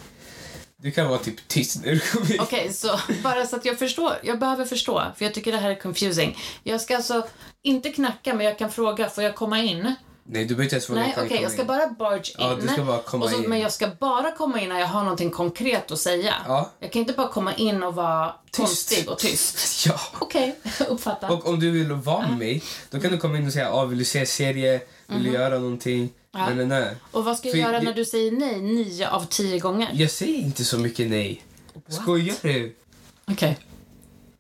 [0.87, 2.39] Du kan vara typ tyst när du kommer in.
[2.39, 4.13] Okej, så bara så att jag förstår.
[4.23, 6.37] Jag behöver förstå, för jag tycker det här är confusing.
[6.63, 7.27] Jag ska alltså
[7.63, 9.95] inte knacka, men jag kan fråga, får jag komma in?
[10.23, 11.01] Nej, du behöver inte ens fråga.
[11.01, 11.67] Nej, okej, komma jag ska in.
[11.67, 12.35] bara barge in.
[12.37, 13.49] Ja, du ska bara komma så, in.
[13.49, 16.33] Men jag ska bara komma in när jag har någonting konkret att säga.
[16.47, 16.71] Ja.
[16.79, 19.85] Jag kan inte bara komma in och vara konstig och tyst.
[19.87, 19.99] Ja.
[20.19, 20.55] Okej,
[20.87, 21.31] uppfattat.
[21.31, 23.85] Och om du vill vara med mig, då kan du komma in och säga ah,
[23.85, 26.09] vill du se serie, vill du göra någonting?
[26.37, 26.53] Ja.
[26.53, 26.95] Nej, nej.
[27.11, 29.89] Och vad ska jag göra jag- när du säger nej nio av tio gånger?
[29.93, 31.43] Jag säger inte så mycket nej.
[31.87, 32.75] Skojar du?
[33.31, 33.57] Okej.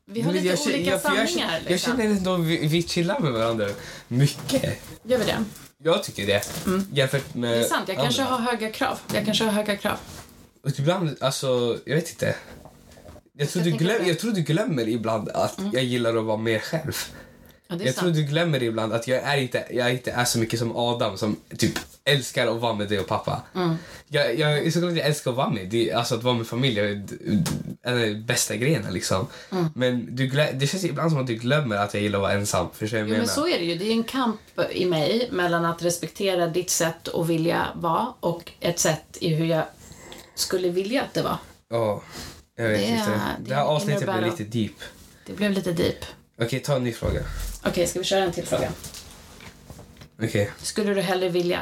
[0.05, 1.25] Vi har Men lite jag olika jag- jag, sanningar.
[1.27, 1.97] känner- Jag liksom.
[1.97, 3.67] känner ändå vi, vi chillar med varandra
[4.07, 4.79] mycket.
[5.03, 5.43] Gör vi det?
[5.83, 6.41] Jag tycker det.
[6.91, 7.59] Jämfört med Mm.
[7.59, 8.35] Det är sant, jag kanske andra.
[8.35, 8.99] har höga krav.
[9.13, 9.97] Jag kanske har höga krav.
[10.63, 12.35] Och ibland, alltså, jag vet inte.
[13.33, 14.07] Jag tror, Jag du glöm, det.
[14.07, 16.93] jag tror du glömmer ibland att jag gillar att vara mer själv.
[17.69, 17.97] Ja, Jag sant.
[17.97, 21.17] tror du glömmer ibland att jag är inte, jag inte är så mycket som Adam
[21.17, 23.41] som typ älskar att vara med dig och pappa.
[23.55, 23.75] Mm.
[24.07, 25.67] Jag, jag såklart jag älskar att vara med.
[25.69, 27.15] Det, alltså att vara med familj är d-
[27.83, 29.27] en av de bästa grejerna liksom.
[29.51, 29.65] Mm.
[29.75, 32.67] Men du det känns ibland som att du glömmer att jag gillar att vara ensam.
[32.73, 33.75] Förstår vad Jo, jag men så är det ju.
[33.75, 34.39] Det är en kamp
[34.71, 39.45] i mig mellan att respektera ditt sätt att vilja vara och ett sätt i hur
[39.45, 39.63] jag
[40.35, 41.37] skulle vilja att det var.
[41.69, 42.01] Ja,
[42.57, 43.09] jag vet Det inte.
[43.11, 44.71] det Det är här avsnittet blev lite deep.
[45.25, 46.05] Det blev lite deep.
[46.41, 47.19] Okej, ta en ny fråga.
[47.65, 48.69] Okej, ska vi köra en till fråga?
[50.23, 51.61] Okej, Skulle du hellre vilja?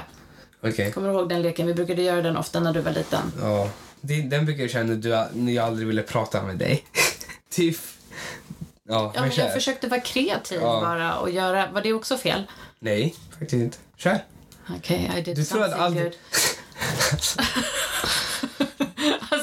[0.64, 0.92] okej.
[0.92, 1.68] Kommer du ihåg den leken?
[1.68, 3.32] Vi brukade göra den ofta när du var liten.
[3.42, 3.70] Ja,
[4.02, 6.86] det, den brukar jag känna när, du, när jag aldrig ville prata med dig.
[7.50, 7.78] typ.
[8.88, 9.44] Ja, Ja, men men kör.
[9.44, 10.82] jag försökte vara kreativ Ja.
[10.82, 11.72] bara och göra...
[11.72, 12.44] Var det också fel?
[12.80, 13.78] Nej, faktiskt inte.
[13.98, 14.20] Kör.
[14.78, 16.14] Okej, I did Du tror att aldrig- good.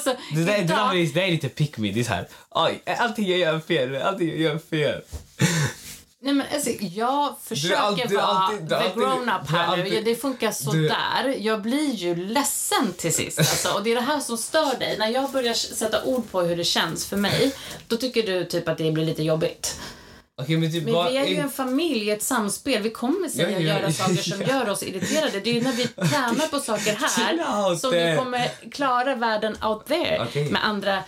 [0.06, 1.90] alltså, Det där, det, där, idag- det där är lite pick me.
[1.92, 2.28] Det är så här.
[2.50, 3.96] Oj, allting jag gör fel.
[4.02, 5.00] Allting jag gör fel.
[6.24, 9.82] Nej men alltså, jag försöker alltid- vara alltid- the alltid- grown-up här nu.
[9.82, 11.36] alltid- Ja, det funkar sådär.
[11.38, 13.38] Jag blir ju ledsen till sist.
[13.38, 13.72] Alltså.
[13.72, 14.96] Och det är det här som stör dig.
[14.98, 17.52] När jag börjar sätta ord på hur det känns för mig,
[17.88, 19.76] då tycker du typ att det blir lite jobbigt.
[20.40, 21.10] Okej, men typ Men bara...
[21.10, 22.82] vi är ju en familj, ett samspel.
[22.82, 24.48] Vi kommer säga Ja, ja, göra saker som ja.
[24.48, 25.40] gör oss irriterade.
[25.40, 29.86] Det är ju när vi tränar på saker här som vi kommer klara världen out
[29.86, 30.26] there.
[30.28, 30.50] Okej.
[30.50, 31.02] Med andra, eh,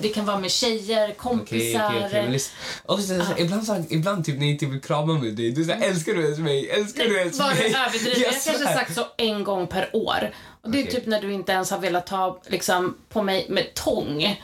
[0.00, 2.38] det kan vara med tjejer, kompisar.
[2.82, 5.50] Och så, så, så, ibland, så, ibland typ när jag inte vill krama med dig,
[5.50, 6.70] du säger älskar du ens mig?
[6.70, 7.56] Älskar du ens Var mig?
[7.70, 8.20] du överdriver?
[8.20, 10.30] Jag har kanske sagt så en gång per år.
[10.62, 13.74] Och det är typ när du inte ens har velat ta liksom, på mig med
[13.74, 14.38] tång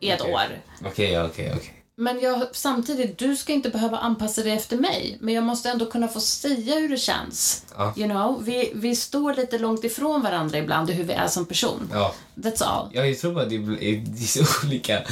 [0.00, 0.62] i ett år.
[0.84, 1.83] Okej, okej, okej.
[1.96, 5.16] Men jag, samtidigt, du ska inte behöva anpassa dig efter mig.
[5.20, 7.64] Men jag måste ändå kunna få säga hur det känns.
[7.76, 7.94] Ja.
[7.96, 11.46] You know, vi, vi står lite långt ifrån varandra ibland i hur vi är som
[11.46, 11.90] person.
[11.92, 12.14] Ja.
[12.34, 12.90] That's all.
[12.92, 13.60] Ja, jag tror bara det är,
[14.06, 15.02] det är så olika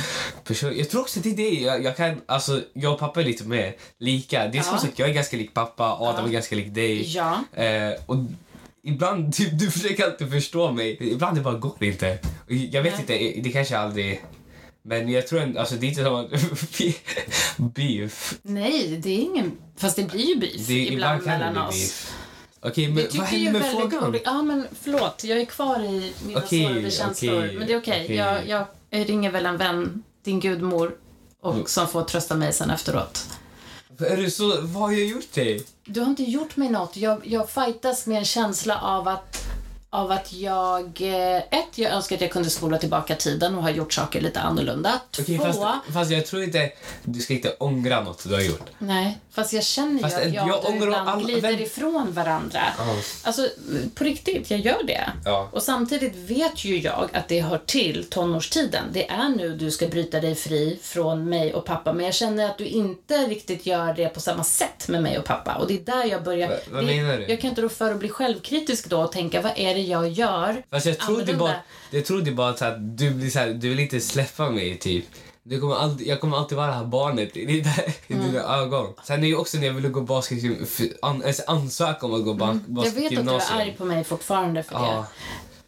[0.44, 0.72] personer.
[0.72, 1.50] Jag tror också det är det.
[1.60, 4.48] Jag, jag kan, alltså, jag och pappa är lite mer lika.
[4.48, 4.80] Det är som Ja.
[4.80, 6.28] sagt, jag är ganska lik pappa, Adam Ja.
[6.28, 7.02] är ganska lik dig.
[7.16, 7.38] Ja.
[7.62, 8.16] Eh, och
[8.84, 10.96] ibland, typ, du försöker alltid förstå mig.
[11.12, 12.18] Ibland det bara går det inte.
[12.48, 13.26] Jag vet Nej.
[13.26, 14.22] inte, det kanske aldrig...
[14.84, 16.30] Men jag tror ändå, alltså det är inte att...
[17.74, 18.38] beef.
[18.42, 19.52] Nej, det är ingen...
[19.76, 21.74] Fast det blir ju beef Det, ibland, ibland det mellan oss.
[21.74, 22.12] beef.
[22.60, 24.08] Okej, men vad tycker ju hände med väldigt frågan?
[24.08, 24.24] olika.
[24.30, 25.24] Ja, men förlåt.
[25.24, 27.38] Jag är kvar i mina Okej, sårade känslor.
[27.44, 28.02] okej, men det är okej.
[28.04, 28.16] okej.
[28.16, 30.94] Jag, jag, ringer väl en vän, din gudmor,
[31.40, 31.66] och Mm.
[31.66, 33.26] som får trösta mig sen efteråt.
[33.98, 35.64] Är du så, vad har jag gjort dig?
[35.84, 36.96] Du har inte gjort mig något.
[36.96, 39.41] Jag, jag fightas med en känsla av att
[39.92, 43.70] av att jag, eh, ett, jag önskar att jag kunde spola tillbaka tiden och ha
[43.70, 45.00] gjort saker lite annorlunda.
[45.20, 45.60] Okej, Två, fast,
[45.92, 46.72] fast jag tror inte,
[47.04, 48.70] du ska inte ångra något du har gjort.
[48.78, 52.12] nej, fast jag känner Fast ju att jag jag, och du ibland all- glider ifrån
[52.12, 52.60] varandra.
[52.78, 52.96] Ja.
[53.22, 53.48] Alltså,
[53.94, 55.08] på riktigt, jag gör det.
[55.24, 55.48] Ja.
[55.52, 58.84] Och samtidigt vet ju jag att det hör till tonårstiden.
[58.92, 61.92] Det är nu du ska bryta dig fri från mig och pappa.
[61.92, 65.24] Men jag känner att du inte riktigt gör det på samma sätt med mig och
[65.24, 65.54] pappa.
[65.54, 66.48] Och det är där jag börjar...
[66.48, 67.26] Va- vad det, menar du?
[67.26, 70.08] Jag kan inte då för att bli självkritisk då och tänka, vad är det jag
[70.08, 70.62] gör?
[70.70, 71.54] Fast jag trodde bara,
[71.90, 75.04] jag trodde bara att du blir så här, du vill inte släppa mig typ.
[75.44, 77.70] Du kommer alltid, jag kommer alltid vara det här barnet i, dina,
[78.08, 78.26] i Mm.
[78.26, 78.94] dina ögon.
[79.04, 82.24] Sen är ju också när jag ville gå basket, för- an, alltså ansöka om att
[82.24, 82.64] gå Mm.
[82.68, 83.58] Jag vet att du är basketgymnasium.
[83.58, 85.06] arg på mig fortfarande för Ja.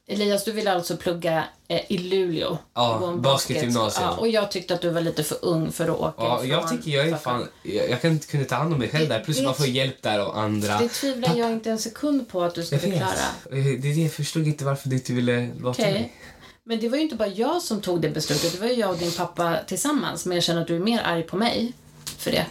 [0.07, 0.13] det.
[0.13, 2.59] Elias, du ville alltså plugga eh, i Luleå.
[2.75, 4.09] Ja, basketgymnasium.
[4.09, 6.49] Ja, och jag tyckte att du var lite för ung för att åka Ja, ifrån
[6.51, 9.09] jag tycker jag är fan, jag, jag kan inte kunna ta hand om mig själv
[9.09, 9.25] Det- där.
[9.25, 10.79] Plus det- man får hjälp där av andra.
[10.79, 13.03] Det tvivlar jag inte en sekund på att du skulle klara.
[13.59, 15.93] Eh, Det det jag förstod inte varför du inte ville låta Okej.
[15.93, 16.13] mig.
[16.67, 18.91] Men det var ju inte bara jag som tog det beslutet, det var ju jag
[18.91, 20.27] och din pappa tillsammans.
[20.27, 21.73] Men jag känner att du är mer arg på mig
[22.19, 22.47] för det.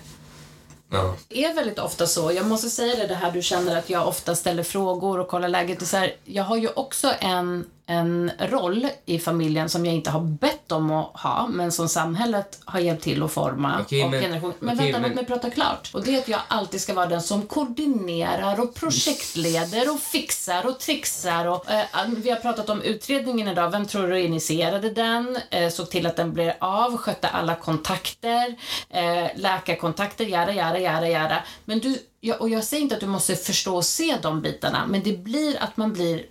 [0.92, 1.16] Ja.
[1.28, 2.32] Det är väldigt ofta så.
[2.32, 5.48] Jag måste säga det, det här du känner att jag ofta ställer frågor och kollar
[5.48, 5.80] läget.
[5.80, 9.96] Det är så här, jag har ju också en, en roll i familjen som jag
[9.96, 13.80] inte har bett om att ha, men som samhället har hjälpt till att forma.
[13.82, 14.54] Okej, och men- generation...
[14.60, 15.90] men okej, vänta, men- låt mig prata klart.
[15.94, 20.66] Och det är att jag alltid ska vara den som koordinerar och projektleder och fixar
[20.66, 21.46] och trixar.
[21.46, 21.86] Och, eh,
[22.18, 23.70] vi har pratat om utredningen idag.
[23.70, 25.38] Vem tror du initierade den?
[25.50, 28.56] Eh, såg till att den blev av, skötte alla kontakter,
[28.90, 31.44] eh, läkarkontakter, jada, jada, jada, jada.
[31.66, 34.86] Men du, jag, och jag säger inte att du måste förstå och se de bitarna,
[34.88, 36.26] men det blir att man blir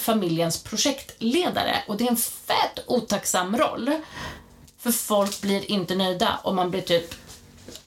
[0.00, 3.90] familjens projektledare och det är en fett otacksam roll.
[4.78, 7.14] För folk blir inte nöjda och man blir typ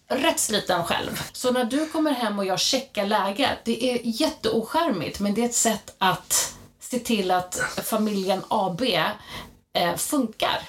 [0.08, 1.22] rätt sliten själv.
[1.32, 5.46] Så när du kommer hem och jag checkar läget, det är jätteoskärmigt men det är
[5.46, 8.82] ett sätt att se till att familjen AB
[9.74, 10.62] eh, funkar.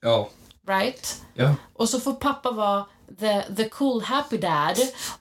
[0.00, 0.28] Ja.
[0.68, 1.22] Right?
[1.34, 1.54] Ja.
[1.72, 2.84] Och så får pappa vara
[3.18, 4.78] the, the cool happy dad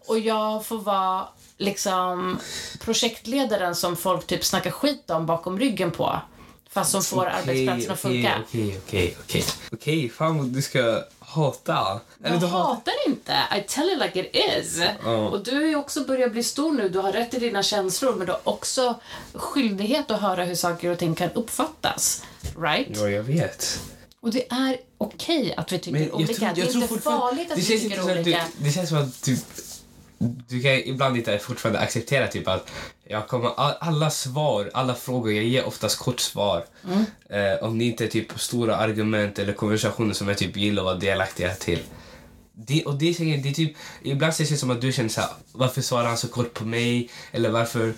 [0.07, 2.39] och jag får vara liksom
[2.79, 6.19] projektledaren som folk typ snackar skit om bakom ryggen på.
[6.69, 8.33] Fast som får arbetsplatsen att funka.
[8.47, 9.43] Okej, okej, okej.
[9.71, 11.99] Okej, fan vad du ska hata.
[12.23, 12.93] Eller Jag du hatar...
[13.07, 13.33] inte.
[13.57, 14.81] I tell it like it is.
[15.03, 15.17] Ja.
[15.29, 16.89] Och du är ju också börjar bli stor nu.
[16.89, 18.99] Du har rätt i dina känslor men du har också
[19.33, 22.23] skyldighet att höra hur saker och ting kan uppfattas.
[22.57, 22.87] Right?
[22.89, 23.79] Ja, jag vet.
[24.19, 26.33] Och det är okej att vi tycker Men olika.
[26.33, 28.45] tror, det är inte farligt att vi tycker olika.
[28.57, 29.37] Du, det känns som att du,
[30.47, 32.71] du kan ibland inte fortfarande acceptera typ att
[33.07, 36.65] jag kommer, all- alla svar, alla frågor, jag ger oftast kort svar.
[36.87, 37.05] Mm.
[37.29, 40.85] Eh, om det inte är typ stora argument eller konversationer som jag typ gillar att
[40.85, 41.79] vara delaktiga till.
[42.57, 45.21] Det, och det, är det är typ, ibland känns det som att du känner så
[45.21, 47.09] här, varför svarar han så kort på mig?
[47.31, 47.93] Eller varför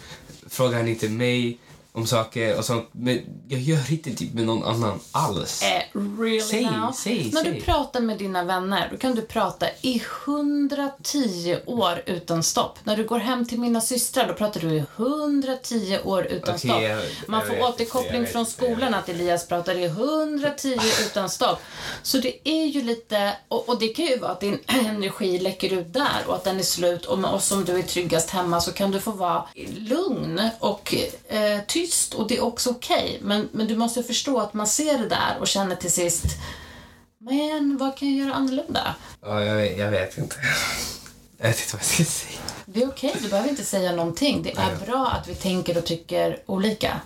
[0.49, 1.57] frågar han inte mig
[1.97, 2.89] om saker och sånt?
[2.91, 5.61] Men jag gör inte typ med någon annan alls.
[5.63, 6.91] Eh, really Säg, now?
[6.91, 7.53] säg, När säg.
[7.53, 12.79] du pratar med dina vänner, då kan du prata i 110 år utan stopp.
[12.83, 16.69] När du går hem till mina systrar, då pratar du i 110 år utan Okej,
[16.69, 16.81] stopp.
[16.81, 18.95] jag- Man jag får vet, återkoppling jag från vet, skolan vet.
[18.95, 21.59] att Elias pratar i 110 utan stopp.
[22.03, 25.73] Så det är ju lite, och, och det kan ju vara att din energi läcker
[25.73, 28.61] ut där och att den är slut och med oss som du är tryggast hemma
[28.61, 29.43] så kan du få vara
[29.77, 30.95] lugn och
[31.27, 33.19] eh, tyst och det är också okej.
[33.21, 36.23] Men, men du måste förstå att man ser det där och känner till sist
[37.19, 38.95] men vad kan jag göra annorlunda?
[39.21, 40.35] Ja, jag, vet- jag vet inte.
[41.39, 42.39] Jag vet inte vad jag ska säga.
[42.65, 44.43] Det är okej, du behöver inte säga någonting.
[44.43, 47.01] Det är bra att vi tänker och tycker olika.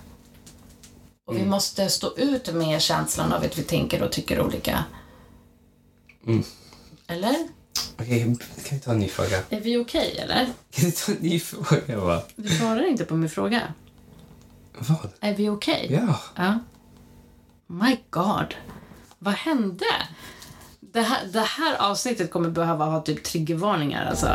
[1.28, 4.84] Och vi måste stå ut med känslan av att vi tänker och tycker olika.
[7.08, 7.36] Eller?
[8.00, 8.22] Okej,
[8.68, 9.44] kan vi ta en ny fråga?
[9.50, 10.46] Är vi okej, eller?
[10.72, 12.24] Kan vi ta en ny fråga va?
[12.36, 13.74] Du svarar inte på min fråga.
[14.78, 15.12] Vad?
[15.20, 15.88] Är vi okej?
[16.08, 16.20] Ja.
[16.36, 16.60] Ja.
[17.68, 18.56] My God.
[19.20, 19.86] Vad hände?
[20.80, 24.28] Det här, det här avsnittet kommer behöva ha typ triggervarningar alltså.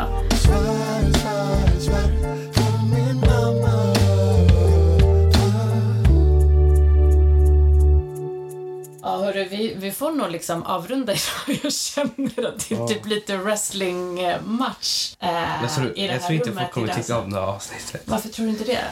[9.01, 11.13] Ja, hörru, vi, vi får nog liksom avrunda
[11.47, 11.59] idag.
[11.63, 16.21] Jag känner att det är typ lite wrestlingmatch eh, Jag tror, i det här jag
[16.21, 18.01] tror inte rummet folk kommer tycka om det här avsnittet.
[18.05, 18.83] Varför tror du inte det?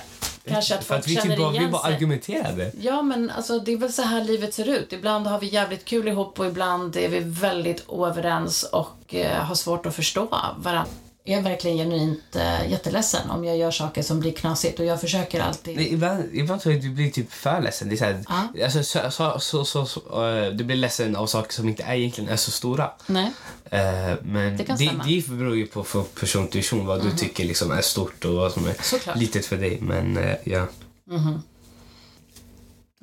[0.47, 1.93] Kanske att För folk att vi känner typ bara, vi igen bara sig.
[1.93, 2.71] argumenterade.
[2.81, 4.93] Ja, men alltså, det är väl så här livet ser ut.
[4.93, 9.56] Ibland har vi jävligt kul ihop och ibland är vi väldigt oöverens och eh, har
[9.56, 10.25] svårt att förstå
[10.58, 10.85] varandra.
[11.26, 15.42] Är verkligen genuint äh, jätteledsen om jag gör saker som blir knasigt och jag försöker
[15.42, 15.76] alltid...
[15.76, 17.90] Nej, ibland, ibland tror jag att du blir typ för ledsen.
[17.90, 18.23] Det är så här,
[18.54, 18.65] Ja.
[18.65, 21.96] alltså, så, så, så, så, så, eh, du blir ledsen av saker som inte är,
[21.96, 22.92] egentligen är så stora.
[23.08, 23.32] Nej.
[23.69, 24.92] Eh, men Det kan det.
[24.92, 25.02] Mhm.
[25.08, 28.34] det beror ju på från person till person vad du tycker liksom är stort och
[28.34, 29.17] vad som är Såklart.
[29.17, 29.78] litet för dig.
[29.82, 30.67] Men eh, ja.
[31.12, 31.42] Mhm.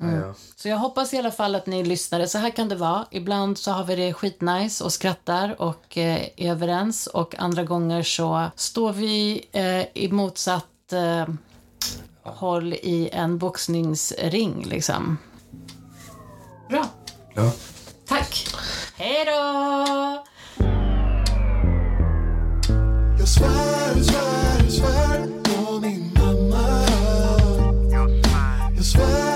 [0.01, 0.33] Mm.
[0.55, 2.27] Så jag hoppas i alla fall att ni lyssnade.
[2.27, 3.05] Så här kan det vara.
[3.11, 8.03] Ibland så har vi det skitnice och skrattar och eh, är överens och andra gånger
[8.03, 11.27] så står vi eh, i motsatt eh,
[12.23, 15.17] håll i en boxningsring liksom.
[16.69, 16.85] Bra.
[17.33, 17.51] Ja.
[18.07, 18.47] Tack.
[18.95, 20.23] Hej då!
[23.19, 26.85] Jag svär, svär, svär på min mamma.
[28.75, 29.32] Jag svär.